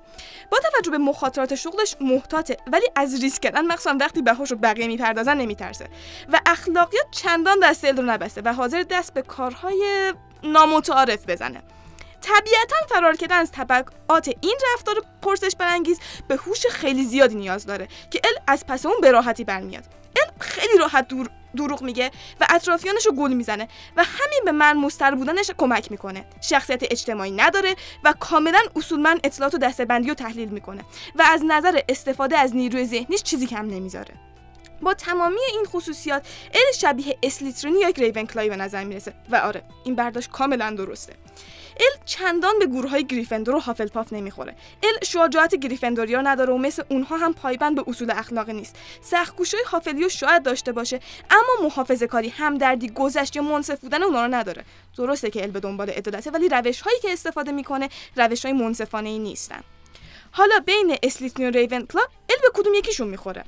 با 0.50 0.58
توجه 0.58 0.90
به 0.90 0.98
مخاطرات 0.98 1.54
شغلش 1.54 1.96
محتاطه 2.00 2.56
ولی 2.72 2.86
از 2.96 3.20
ریسک 3.22 3.42
کردن 3.42 3.66
مخصوصا 3.66 3.96
وقتی 4.00 4.22
بهاش 4.22 4.50
رو 4.50 4.56
بقیه 4.56 4.86
می‌پردازن 4.86 5.36
نمیترسه 5.36 5.88
و 6.32 6.40
اخلاقیات 6.46 7.06
چندان 7.10 7.58
دست 7.62 7.84
ال 7.84 7.96
رو 7.96 8.02
نبسته 8.02 8.42
و 8.44 8.52
حاضر 8.52 8.82
دست 8.82 9.14
به 9.14 9.22
کارهای 9.22 10.12
نامتعارف 10.42 11.28
بزنه. 11.28 11.62
طبیعتا 12.26 12.76
فرار 12.88 13.16
کردن 13.16 13.36
از 13.36 13.52
طبقات 13.52 14.28
این 14.40 14.58
رفتار 14.74 14.94
پرسش 15.22 15.56
برانگیز 15.58 16.00
به 16.28 16.36
هوش 16.36 16.66
خیلی 16.66 17.04
زیادی 17.04 17.34
نیاز 17.34 17.66
داره 17.66 17.88
که 18.10 18.20
ال 18.24 18.42
از 18.46 18.66
پس 18.66 18.86
اون 18.86 18.96
به 19.00 19.10
راحتی 19.10 19.44
برمیاد. 19.44 19.84
ال 20.16 20.32
خیلی 20.40 20.78
راحت 20.78 21.08
دور 21.08 21.30
دروغ 21.56 21.82
میگه 21.82 22.10
و 22.40 22.46
اطرافیانش 22.50 23.06
رو 23.06 23.12
گول 23.12 23.32
می‌زنه 23.32 23.68
و 23.96 24.04
همین 24.04 24.40
به 24.44 24.52
من 24.52 24.76
مستر 24.76 25.14
بودنش 25.14 25.50
کمک 25.58 25.90
می‌کنه. 25.90 26.26
شخصیت 26.40 26.82
اجتماعی 26.82 27.30
نداره 27.30 27.74
و 28.04 28.14
کاملا 28.20 28.60
اصولمند 28.76 29.20
اطلاعات 29.24 29.54
و 29.54 29.58
دستبندی 29.58 30.08
رو 30.08 30.14
تحلیل 30.14 30.48
می‌کنه 30.48 30.82
و 31.14 31.22
از 31.22 31.42
نظر 31.44 31.80
استفاده 31.88 32.38
از 32.38 32.56
نیروی 32.56 32.86
ذهنیش 32.86 33.22
چیزی 33.22 33.46
کم 33.46 33.66
نمی‌ذاره. 33.66 34.14
با 34.82 34.94
تمامی 34.94 35.40
این 35.52 35.64
خصوصیات 35.64 36.26
ال 36.54 36.72
شبیه 36.78 37.18
اسلیترینی 37.22 37.80
یا 37.80 37.88
ریونکلای 37.88 38.48
به 38.48 38.56
نظر 38.56 38.84
می‌رسه. 38.84 39.12
و 39.30 39.36
آره 39.36 39.62
این 39.84 39.94
برداشت 39.94 40.30
کاملا 40.30 40.70
درسته. 40.70 41.12
ال 41.80 42.00
چندان 42.04 42.58
به 42.58 42.66
گروه 42.66 42.90
های 42.90 43.06
گریفندور 43.06 43.54
و 43.54 43.60
هافلپاف 43.60 44.12
نمی‌خوره. 44.12 44.56
ال 44.82 45.04
شجاعت 45.04 45.54
گریفندوریا 45.54 46.20
نداره 46.20 46.52
و 46.52 46.58
مثل 46.58 46.82
اونها 46.88 47.16
هم 47.16 47.34
پایبند 47.34 47.76
به 47.76 47.84
اصول 47.86 48.10
اخلاقی 48.10 48.52
نیست. 48.52 48.76
سختگوشی 49.02 49.56
هافلیو 49.66 50.08
شاید 50.08 50.42
داشته 50.42 50.72
باشه 50.72 51.00
اما 51.30 51.68
محافظه 51.68 52.06
کاری 52.06 52.28
همدردی 52.28 52.90
گذشت 52.90 53.36
یا 53.36 53.42
منصف 53.42 53.80
بودن 53.80 54.02
اونا 54.02 54.26
رو 54.26 54.34
نداره. 54.34 54.64
درسته 54.96 55.30
که 55.30 55.42
ال 55.42 55.50
به 55.50 55.60
دنبال 55.60 55.90
عدالته 55.90 56.30
ولی 56.30 56.48
روش 56.48 56.80
هایی 56.80 56.98
که 57.00 57.12
استفاده 57.12 57.52
می‌کنه 57.52 57.88
روش 58.16 58.44
های 58.44 58.52
منصفانه 58.52 59.08
ای 59.08 59.18
نیستن. 59.18 59.60
حالا 60.30 60.58
بین 60.58 60.96
اسلیترین 61.02 61.48
و 61.48 61.50
ریونکلا 61.50 62.02
ال 62.02 62.36
به 62.42 62.48
کدوم 62.54 62.74
یکیشون 62.74 63.08
می‌خوره؟ 63.08 63.44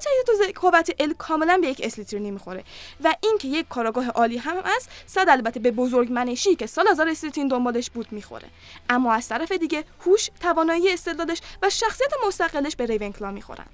قاطعیت 0.00 0.56
و 0.56 0.60
قوت 0.60 0.90
ال 0.98 1.14
کاملا 1.18 1.58
به 1.62 1.68
یک 1.68 1.80
اسلیترینی 1.84 2.30
می‌خوره 2.30 2.64
و 3.04 3.14
اینکه 3.22 3.48
یک 3.48 3.68
کاراگاه 3.68 4.08
عالی 4.08 4.38
هم 4.38 4.56
است 4.64 4.90
صد 5.06 5.26
البته 5.28 5.60
به 5.60 5.70
بزرگ 5.70 6.12
منشی 6.12 6.56
که 6.56 6.66
سالازار 6.66 7.08
اسلیترین 7.08 7.48
دنبالش 7.48 7.90
بود 7.90 8.06
می‌خوره. 8.10 8.48
اما 8.88 9.12
از 9.12 9.28
طرف 9.28 9.52
دیگه 9.52 9.84
هوش 10.06 10.30
توانایی 10.40 10.92
استدلالش 10.92 11.40
و 11.62 11.70
شخصیت 11.70 12.10
مستقلش 12.26 12.76
به 12.76 12.86
ریونکلا 12.86 13.30
می‌خورن. 13.30 13.66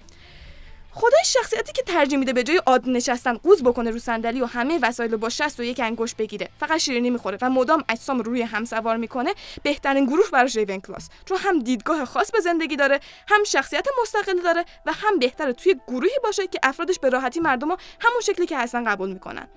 خدای 0.98 1.24
شخصیتی 1.24 1.72
که 1.72 1.82
ترجیح 1.82 2.18
میده 2.18 2.32
به 2.32 2.42
جای 2.42 2.56
عادی 2.56 2.90
نشستن 2.90 3.34
قوز 3.34 3.62
بکنه 3.62 3.90
رو 3.90 3.98
صندلی 3.98 4.40
و 4.40 4.46
همه 4.46 4.78
وسایل 4.82 5.12
رو 5.12 5.18
با 5.18 5.28
شست 5.28 5.60
و 5.60 5.62
یک 5.62 5.80
انگشت 5.80 6.16
بگیره. 6.16 6.48
فقط 6.60 6.76
شیرینی 6.76 7.10
می‌خوره 7.10 7.38
و 7.42 7.50
مدام 7.50 7.84
اجسام 7.88 8.20
روی 8.20 8.42
هم 8.42 8.64
سوار 8.64 8.96
می‌کنه. 8.96 9.34
بهترین 9.62 10.06
گروه 10.06 10.30
براش 10.32 10.56
ریونکلاس 10.56 11.08
چون 11.24 11.38
هم 11.38 11.58
دیدگاه 11.58 12.04
خاص 12.04 12.30
به 12.30 12.40
زندگی 12.40 12.76
داره 12.76 13.00
هم 13.28 13.44
شخصیت 13.44 13.86
مستقل 14.02 14.40
داره 14.40 14.64
و 14.86 14.92
هم 14.92 15.18
بهتره 15.18 15.52
توی 15.52 15.76
گروهی 15.88 16.18
باشه 16.24 16.46
که 16.46 16.58
افرادش 16.62 16.98
به 16.98 17.08
راحتی 17.08 17.40
مردم 17.40 17.70
رو 17.70 17.76
همون 18.00 18.20
شکلی 18.20 18.46
که 18.46 18.58
هستن 18.58 18.84
قبول 18.84 19.12
می‌کنن. 19.12 19.48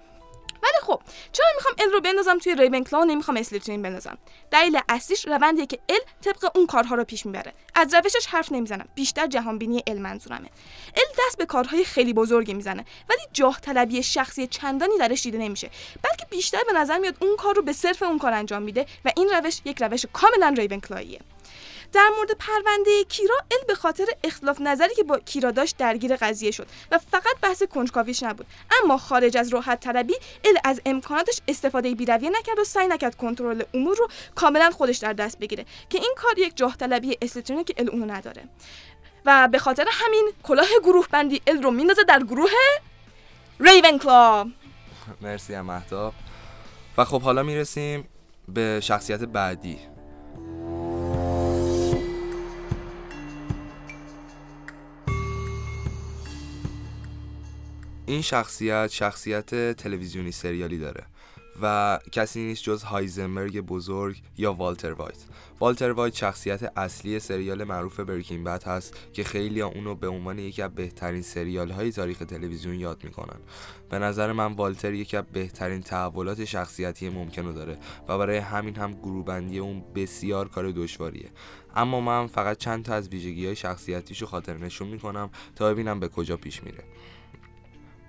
ولی 0.63 0.73
خب 0.81 1.01
چرا 1.31 1.47
می‌خوام 1.55 1.75
ال 1.79 1.91
رو 1.91 2.01
بندازم 2.01 2.37
توی 2.37 2.55
ریونکلا 2.55 3.01
و 3.01 3.05
نمی‌خوام 3.05 3.37
اسلیترین 3.37 3.81
بندازم. 3.81 4.17
دلیل 4.51 4.79
اصلیش 4.89 5.27
روندیه 5.27 5.65
که 5.65 5.79
ال 5.89 5.99
طبق 6.21 6.51
اون 6.55 6.65
کارها 6.67 6.95
رو 6.95 7.03
پیش 7.03 7.25
می‌بره. 7.25 7.53
از 7.75 7.93
روشش 7.93 8.25
حرف 8.27 8.51
نمی‌زنم. 8.51 8.87
بیشتر 8.95 9.27
جهانبینی 9.27 9.83
ال 9.87 9.97
منظورمه. 9.97 10.49
ال 10.95 11.03
دست 11.19 11.37
به 11.37 11.45
کارهای 11.45 11.83
خیلی 11.83 12.13
بزرگی 12.13 12.53
می‌زنه. 12.53 12.85
ولی 13.09 13.21
جاه 13.33 13.59
طلبی 13.61 14.03
شخصی 14.03 14.47
چندانی 14.47 14.97
درش 14.99 15.23
دیده 15.23 15.37
نمیشه. 15.37 15.69
بلکه 16.03 16.25
بیشتر 16.29 16.61
به 16.67 16.73
نظر 16.73 16.97
میاد 16.97 17.15
اون 17.19 17.35
کار 17.35 17.55
رو 17.55 17.61
به 17.61 17.73
صرف 17.73 18.03
اون 18.03 18.19
کار 18.19 18.33
انجام 18.33 18.61
میده 18.61 18.85
و 19.05 19.11
این 19.17 19.29
روش 19.29 19.61
یک 19.65 19.81
روش 19.81 20.05
کاملا 20.13 20.55
ریونکلاییه 20.57 21.19
در 21.93 22.09
مورد 22.17 22.31
پرونده 22.31 23.03
کیرا 23.09 23.35
ال 23.51 23.57
به 23.67 23.75
خاطر 23.75 24.05
اختلاف 24.23 24.61
نظری 24.61 24.95
که 24.95 25.03
با 25.03 25.19
کیرا 25.19 25.51
داشت 25.51 25.77
درگیر 25.77 26.15
قضیه 26.15 26.51
شد 26.51 26.67
و 26.91 26.97
فقط 26.97 27.39
بحث 27.41 27.63
کنجکاویش 27.63 28.23
نبود. 28.23 28.45
اما 28.83 28.97
خارج 28.97 29.37
از 29.37 29.49
راحت 29.49 29.79
طلبی 29.79 30.13
ال 30.43 30.57
از 30.63 30.81
امکاناتش 30.85 31.41
استفاده 31.47 31.95
بیرویه 31.95 32.29
نکرد 32.29 32.59
و 32.59 32.63
سعی 32.63 32.87
نکرد 32.87 33.15
کنترل 33.15 33.63
امور 33.73 33.97
رو 33.97 34.07
کاملا 34.35 34.71
خودش 34.71 34.97
در 34.97 35.13
دست 35.13 35.39
بگیره 35.39 35.65
که 35.89 35.97
این 35.97 36.13
کار 36.17 36.39
یک 36.39 36.57
جاه 36.57 36.77
طلبی 36.77 37.17
استراتژی 37.21 37.63
که 37.63 37.73
ال 37.77 37.89
اونو 37.89 38.13
نداره. 38.13 38.43
و 39.25 39.47
به 39.51 39.59
خاطر 39.59 39.85
همین 39.91 40.31
کلاه 40.43 40.67
گروه 40.83 41.07
بندی 41.11 41.41
ال 41.47 41.63
رو 41.63 41.71
میندازه 41.71 42.03
در 42.03 42.23
گروه 42.23 42.49
ریونکلا 43.59 44.51
مرسی 45.21 45.53
هم 45.53 45.83
و 46.97 47.05
خب 47.05 47.21
حالا 47.21 47.43
می‌رسیم 47.43 48.07
به 48.47 48.79
شخصیت 48.83 49.19
بعدی. 49.19 49.79
این 58.09 58.21
شخصیت 58.21 58.87
شخصیت 58.87 59.77
تلویزیونی 59.77 60.31
سریالی 60.31 60.77
داره 60.77 61.03
و 61.61 61.99
کسی 62.11 62.41
نیست 62.41 62.63
جز 62.63 62.83
هایزنبرگ 62.83 63.59
بزرگ 63.59 64.21
یا 64.37 64.53
والتر 64.53 64.91
وایت. 64.91 65.17
والتر 65.59 65.91
وایت 65.91 66.15
شخصیت 66.15 66.77
اصلی 66.77 67.19
سریال 67.19 67.63
معروف 67.63 67.99
برکین 67.99 68.43
بد 68.43 68.63
هست 68.63 68.97
که 69.13 69.23
خیلی 69.23 69.61
اونو 69.61 69.95
به 69.95 70.07
عنوان 70.07 70.39
یکی 70.39 70.61
از 70.61 70.75
بهترین 70.75 71.21
سریال 71.21 71.71
های 71.71 71.91
تاریخ 71.91 72.17
تلویزیون 72.17 72.79
یاد 72.79 73.03
می‌کنن. 73.03 73.39
به 73.89 73.99
نظر 73.99 74.31
من 74.31 74.53
والتر 74.53 74.93
یکی 74.93 75.17
از 75.17 75.25
بهترین 75.33 75.81
تحولات 75.81 76.45
شخصیتی 76.45 77.09
ممکن 77.09 77.45
رو 77.45 77.53
داره 77.53 77.77
و 78.07 78.17
برای 78.17 78.37
همین 78.37 78.75
هم 78.75 78.93
گروهبندی 78.93 79.59
اون 79.59 79.83
بسیار 79.95 80.47
کار 80.47 80.71
دشواریه. 80.71 81.29
اما 81.75 82.01
من 82.01 82.27
فقط 82.27 82.57
چند 82.57 82.85
تا 82.85 82.93
از 82.93 83.09
ویژگی 83.09 83.45
های 83.45 83.55
شخصیتیشو 83.55 84.25
خاطر 84.25 84.57
نشون 84.57 84.87
می‌کنم 84.87 85.29
تا 85.55 85.73
ببینم 85.73 85.99
به 85.99 86.07
کجا 86.07 86.37
پیش 86.37 86.63
میره. 86.63 86.83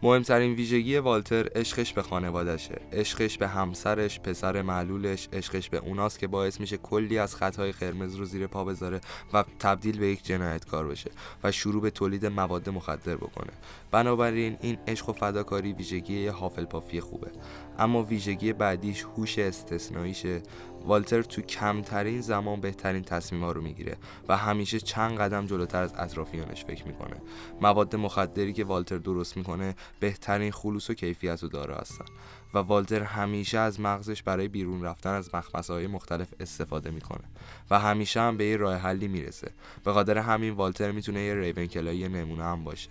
مهمترین 0.02 0.52
ویژگی 0.52 0.98
والتر 0.98 1.48
عشقش 1.54 1.92
به 1.92 2.02
خانوادشه 2.02 2.80
عشقش 2.92 3.38
به 3.38 3.48
همسرش 3.48 4.20
پسر 4.20 4.62
معلولش 4.62 5.28
عشقش 5.32 5.68
به 5.68 5.78
اوناست 5.78 6.18
که 6.18 6.26
باعث 6.26 6.60
میشه 6.60 6.76
کلی 6.76 7.18
از 7.18 7.36
خطای 7.36 7.72
قرمز 7.72 8.14
رو 8.14 8.24
زیر 8.24 8.46
پا 8.46 8.64
بذاره 8.64 9.00
و 9.32 9.44
تبدیل 9.58 9.98
به 9.98 10.06
یک 10.06 10.24
جنایتکار 10.24 10.88
بشه 10.88 11.10
و 11.44 11.52
شروع 11.52 11.82
به 11.82 11.90
تولید 11.90 12.26
مواد 12.26 12.68
مخدر 12.68 13.16
بکنه. 13.16 13.52
بنابراین 13.90 14.56
این 14.60 14.78
عشق 14.86 15.08
و 15.08 15.12
فداکاری 15.12 15.72
ویژگی 15.72 16.26
هافلپافی 16.26 17.00
خوبه. 17.00 17.30
اما 17.78 18.02
ویژگی 18.02 18.52
بعدیش 18.52 19.02
هوش 19.02 19.38
استثنائیشه 19.38 20.42
والتر 20.84 21.22
تو 21.22 21.42
کمترین 21.42 22.20
زمان 22.20 22.60
بهترین 22.60 23.02
تصمیم‌ها 23.02 23.52
رو 23.52 23.62
می‌گیره 23.62 23.96
و 24.28 24.36
همیشه 24.36 24.80
چند 24.80 25.18
قدم 25.18 25.46
جلوتر 25.46 25.82
از 25.82 25.94
اطرافیانش 25.98 26.64
فکر 26.64 26.86
می‌کنه. 26.86 27.16
مواد 27.60 27.96
مخدری 27.96 28.52
که 28.52 28.64
والتر 28.64 28.98
درست 28.98 29.36
می‌کنه 29.36 29.74
بهترین 30.00 30.52
خلوص 30.52 30.90
و 30.90 30.94
کیفیت 30.94 31.42
رو 31.42 31.48
داره 31.48 31.74
هستن 31.74 32.04
و 32.54 32.58
والتر 32.58 33.02
همیشه 33.02 33.58
از 33.58 33.80
مغزش 33.80 34.22
برای 34.22 34.48
بیرون 34.48 34.82
رفتن 34.82 35.10
از 35.10 35.34
مخمسه 35.34 35.72
های 35.72 35.86
مختلف 35.86 36.34
استفاده 36.40 36.90
می‌کنه 36.90 37.24
و 37.70 37.78
همیشه 37.78 38.20
هم 38.20 38.36
به 38.36 38.44
یه 38.44 38.56
راه 38.56 38.76
حلی 38.76 39.08
می‌رسه. 39.08 39.50
به 39.84 39.92
خاطر 39.92 40.18
همین 40.18 40.54
والتر 40.54 40.90
می‌تونه 40.90 41.20
یه 41.20 41.34
ریون 41.34 41.66
کلایی 41.66 42.08
نمونه 42.08 42.44
هم 42.44 42.64
باشه. 42.64 42.90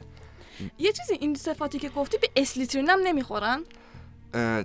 یه 0.78 0.91
چیزی 0.91 1.13
این 1.13 1.36
صفاتی 1.36 1.80
که 1.80 1.89
گفتی 1.89 2.17
به 2.17 2.30
اسلیترین 2.36 2.89
هم 2.89 3.00
نمی‌خورن؟ 3.04 3.63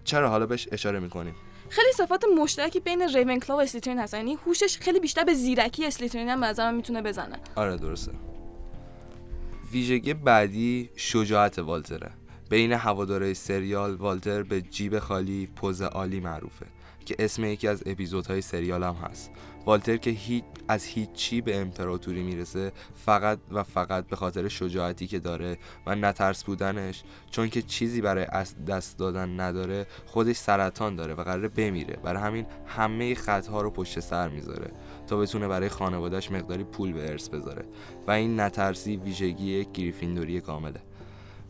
چرا؟ 0.05 0.31
حالا 0.31 0.47
بهش 0.47 0.69
اشاره 0.73 1.01
می‌کنیم. 1.01 1.35
خیلی 1.69 1.93
صفات 1.93 2.25
مشترکی 2.39 2.81
بین 2.81 3.03
ریونکلا 3.03 3.57
و 3.57 3.61
اسلیترین 3.61 3.99
هست 3.99 4.15
یعنی 4.15 4.35
هوشش 4.47 4.79
خیلی 4.79 5.01
بیشتر 5.01 5.25
به 5.25 5.35
زیرکی 5.35 5.87
اسلیترین 5.87 6.29
هم 6.29 6.41
به 6.41 6.71
می‌تونه 6.71 7.03
بزنه. 7.03 7.37
آره 7.57 7.77
درسته. 7.77 8.13
ویژگی 9.73 10.15
بعدی 10.15 10.91
شجاعت 10.97 11.59
والتره. 11.59 12.11
بین 12.55 12.73
هوادارهای 12.73 13.35
سریال 13.35 13.95
والتر 13.95 14.43
به 14.43 14.63
جیب 14.63 14.99
خالی 14.99 15.47
پوز 15.57 15.83
عالی 15.83 16.21
معروفه 16.21 16.67
که 17.05 17.17
اسم 17.19 17.45
یکی 17.45 17.69
از 17.69 17.83
اپیزودهای 17.87 18.41
سریال 18.41 18.83
هم 18.83 18.95
هست. 18.95 19.31
والتر 19.67 19.97
که 19.97 20.11
هیچ 20.11 20.45
از 20.69 20.85
هیچی 20.85 21.41
به 21.41 21.57
امپراتوری 21.57 22.23
می‌رسه 22.23 22.73
فقط 22.95 23.39
و 23.51 23.63
فقط 23.63 24.07
به 24.07 24.17
خاطر 24.17 24.49
شجاعتی 24.49 25.07
که 25.07 25.19
داره 25.19 25.59
و 25.87 25.95
نترس 25.95 26.45
بودنش 26.45 27.03
چون 27.31 27.49
که 27.49 27.63
چیزی 27.63 28.01
برای 28.01 28.27
از 28.29 28.65
دست 28.65 28.99
دادن 28.99 29.41
نداره 29.41 29.87
خودش 30.07 30.37
سرطان 30.37 30.97
داره 30.97 31.15
و 31.15 31.23
قراره 31.23 31.49
بمیره. 31.49 31.97
برای 31.97 32.23
همین 32.23 32.47
همه 32.67 33.15
خطها 33.15 33.63
رو 33.63 33.71
پشت 33.71 34.01
سر 34.01 34.29
می‌ذاره 34.29 34.71
تا 35.07 35.17
بتونه 35.17 35.49
برای 35.49 35.69
خانوادهش 35.69 36.31
مقداری 36.31 36.65
پول 36.65 36.93
به 36.93 37.11
ارث 37.11 37.29
بذاره. 37.29 37.65
و 38.07 38.11
این 38.11 38.41
نترسی 38.41 38.97
ویژگی 38.97 39.65
گریفیندوری 39.65 40.41
کامله. 40.41 40.81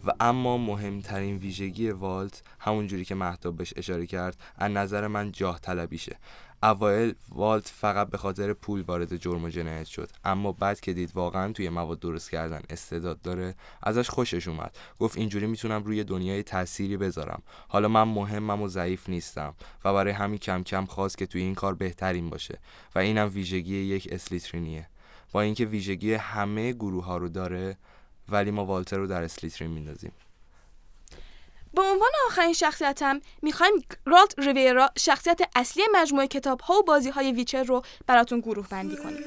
و 0.06 0.10
اما 0.20 0.58
مهمترین 0.58 1.36
ویژگی 1.36 1.90
والت 1.90 2.42
همون 2.58 2.86
جوری 2.86 3.04
که 3.04 3.14
مهتاب 3.14 3.56
بهش 3.56 3.72
اشاره 3.76 4.06
کرد 4.06 4.36
از 4.58 4.70
نظر 4.70 5.06
من 5.06 5.32
جاه 5.32 5.58
طلبیشه. 5.60 6.16
اوایل 6.62 7.14
والت 7.28 7.68
فقط 7.68 8.10
به 8.10 8.18
خاطر 8.18 8.52
پول 8.52 8.80
وارد 8.80 9.16
جرم 9.16 9.44
و 9.44 9.48
جنایت 9.48 9.86
شد 9.86 10.10
اما 10.24 10.52
بعد 10.52 10.80
که 10.80 10.92
دید 10.92 11.10
واقعا 11.14 11.52
توی 11.52 11.68
مواد 11.68 12.00
درست 12.00 12.30
کردن 12.30 12.60
استعداد 12.70 13.20
داره 13.20 13.54
ازش 13.82 14.10
خوشش 14.10 14.48
اومد. 14.48 14.76
گفت 14.98 15.18
اینجوری 15.18 15.46
می‌تونم 15.46 15.82
روی 15.82 16.04
دنیای 16.04 16.42
تأثیری 16.42 16.96
بذارم. 16.96 17.42
حالا 17.68 17.88
من 17.88 18.02
مهمم 18.02 18.62
و 18.62 18.68
ضعیف 18.68 19.08
نیستم 19.08 19.54
و 19.84 19.92
برای 19.92 20.12
همین 20.12 20.38
کم 20.38 20.62
کم 20.62 20.84
خواست 20.84 21.18
که 21.18 21.26
توی 21.26 21.42
این 21.42 21.54
کار 21.54 21.74
بهترین 21.74 22.30
باشه 22.30 22.58
و 22.94 22.98
اینم 22.98 23.30
ویژگی 23.34 23.76
یک 23.76 24.08
اسلیترینیه. 24.12 24.88
با 25.32 25.40
اینکه 25.40 25.64
ویژگی 25.64 26.14
همه 26.14 26.72
گروه 26.72 27.04
ها 27.04 27.16
رو 27.16 27.28
داره 27.28 27.76
ولی 28.28 28.50
ما 28.50 28.64
والتر 28.64 28.96
رو 28.96 29.06
در 29.06 29.22
اسلیترین 29.22 29.70
میندازیم. 29.70 30.12
به 31.74 31.82
عنوان 31.82 32.10
آخرین 32.26 32.52
شخصیتم 32.52 33.20
می‌خوایم 33.42 33.72
رالت 34.04 34.34
ریویرا 34.38 34.90
شخصیت 34.98 35.40
اصلی 35.56 35.82
مجموعه 35.92 36.26
کتاب 36.26 36.60
ها 36.60 36.78
و 36.78 36.82
بازی 36.82 37.10
های 37.10 37.32
ویچر 37.32 37.62
رو 37.62 37.82
براتون 38.06 38.40
گروه 38.40 38.68
بندی 38.68 38.96
کنیم 38.96 39.24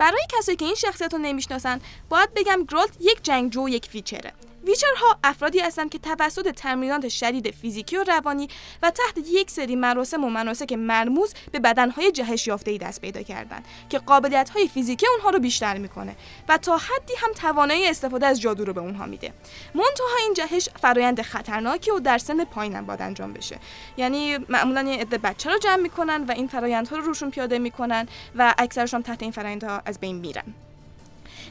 برای 0.00 0.20
کسایی 0.28 0.56
که 0.56 0.64
این 0.64 0.74
شخصیت 0.74 1.12
رو 1.14 1.18
نمی‌شناسن 1.18 1.80
باید 2.08 2.34
بگم 2.34 2.64
گرالت 2.68 2.90
یک 3.00 3.18
جنگجو 3.22 3.64
و 3.64 3.68
یک 3.68 3.88
ویچره. 3.94 4.32
ویچرها 4.64 5.18
افرادی 5.24 5.58
هستند 5.58 5.90
که 5.90 5.98
توسط 5.98 6.48
تمرینات 6.48 7.08
شدید 7.08 7.50
فیزیکی 7.50 7.96
و 7.96 8.04
روانی 8.04 8.48
و 8.82 8.90
تحت 8.90 9.18
یک 9.26 9.50
سری 9.50 9.76
مراسم 9.76 10.24
و 10.24 10.30
مناسک 10.30 10.72
مرموز 10.72 11.34
به 11.52 11.58
بدنهای 11.58 12.12
جهش 12.12 12.46
یافته‌ای 12.46 12.78
دست 12.78 13.00
پیدا 13.00 13.22
کردند 13.22 13.64
که 13.88 13.98
قابلیت‌های 13.98 14.68
فیزیکی 14.68 15.06
اونها 15.06 15.30
رو 15.30 15.38
بیشتر 15.38 15.78
می‌کنه 15.78 16.16
و 16.48 16.58
تا 16.58 16.76
حدی 16.76 17.14
هم 17.18 17.32
توانایی 17.32 17.88
استفاده 17.88 18.26
از 18.26 18.40
جادو 18.40 18.64
رو 18.64 18.72
به 18.72 18.80
اونها 18.80 19.06
میده. 19.06 19.32
منتها 19.74 20.06
این 20.20 20.34
جهش 20.34 20.68
فرایند 20.82 21.22
خطرناکی 21.22 21.90
و 21.90 21.98
در 21.98 22.18
سن 22.18 22.44
پایینم 22.44 22.86
باید 22.86 23.02
انجام 23.02 23.32
بشه. 23.32 23.58
یعنی 23.96 24.38
معمولا 24.48 24.82
یه 24.82 25.00
عده 25.00 25.18
بچه 25.18 25.50
رو 25.50 25.58
جمع 25.58 25.82
می‌کنن 25.82 26.24
و 26.24 26.32
این 26.32 26.48
فرایندها 26.48 26.96
رو 26.96 27.02
روشون 27.02 27.30
پیاده 27.30 27.58
می‌کنن 27.58 28.08
و 28.36 28.54
اکثرشون 28.58 29.02
تحت 29.02 29.22
این 29.22 29.32
فرایندها 29.32 29.82
از 29.84 30.00
بین 30.00 30.16
میرن. 30.16 30.54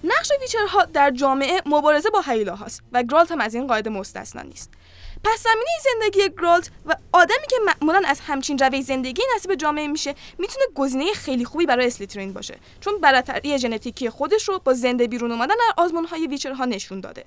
نقش 0.04 0.32
ویچرها 0.42 0.86
در 0.86 1.12
جامعه 1.12 1.62
مبارزه 1.66 2.10
با 2.10 2.22
هیولا 2.22 2.56
هاست 2.56 2.82
و 2.92 3.04
گرالت 3.04 3.32
هم 3.32 3.42
از 3.42 3.56
این 3.56 3.68
قاعده 3.68 3.90
مستثنا 3.90 4.42
نیست. 4.42 4.72
پس 5.23 5.43
زمینه 5.43 5.69
زندگی 5.93 6.36
گرالت 6.38 6.71
و 6.86 6.95
آدمی 7.13 7.47
که 7.49 7.55
معمولا 7.65 8.01
از 8.05 8.19
همچین 8.19 8.58
روی 8.58 8.82
زندگی 8.82 9.21
نصیب 9.36 9.55
جامعه 9.55 9.88
میشه 9.88 10.15
می‌تونه 10.38 10.65
گزینه 10.75 11.13
خیلی 11.13 11.45
خوبی 11.45 11.65
برای 11.65 11.88
اسلیترین 11.88 12.34
باشه. 12.34 12.58
چون 12.82 12.99
برتری 12.99 13.58
ژنتیکی 13.58 14.10
خودش 14.10 14.49
رو 14.49 14.60
با 14.60 14.73
زنده 14.73 15.08
بیرون 15.08 15.32
اومدن 15.32 15.55
از 15.69 15.86
آزمون 15.86 16.05
های 16.05 16.27
ویچرها 16.27 16.65
نشون 16.65 16.99
داده. 16.99 17.25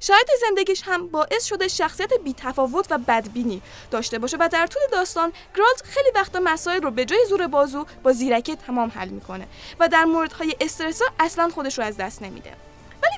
شاید 0.00 0.26
زندگیش 0.40 0.82
هم 0.84 1.08
باعث 1.08 1.44
شده 1.44 1.68
شخصیت 1.68 2.12
بیتفاوت 2.24 2.86
و 2.90 2.98
بدبینی 2.98 3.62
داشته 3.90 4.18
باشه 4.18 4.36
و 4.40 4.48
در 4.52 4.66
طول 4.66 4.82
داستان 4.92 5.32
گرالت 5.56 5.82
خیلی 5.84 6.08
وقتا 6.14 6.40
مسائل 6.40 6.82
رو 6.82 6.90
به 6.90 7.04
جای 7.04 7.26
زور 7.28 7.46
بازو 7.46 7.86
با 8.02 8.12
زیرکی 8.12 8.56
تمام 8.56 8.92
حل 8.94 9.08
می‌کنه 9.08 9.46
و 9.80 9.88
در 9.88 10.04
موردهای 10.04 10.56
استرسا 10.60 11.04
اصلا 11.20 11.48
خودش 11.48 11.78
رو 11.78 11.84
از 11.84 11.96
دست 11.96 12.22
نمیده. 12.22 12.56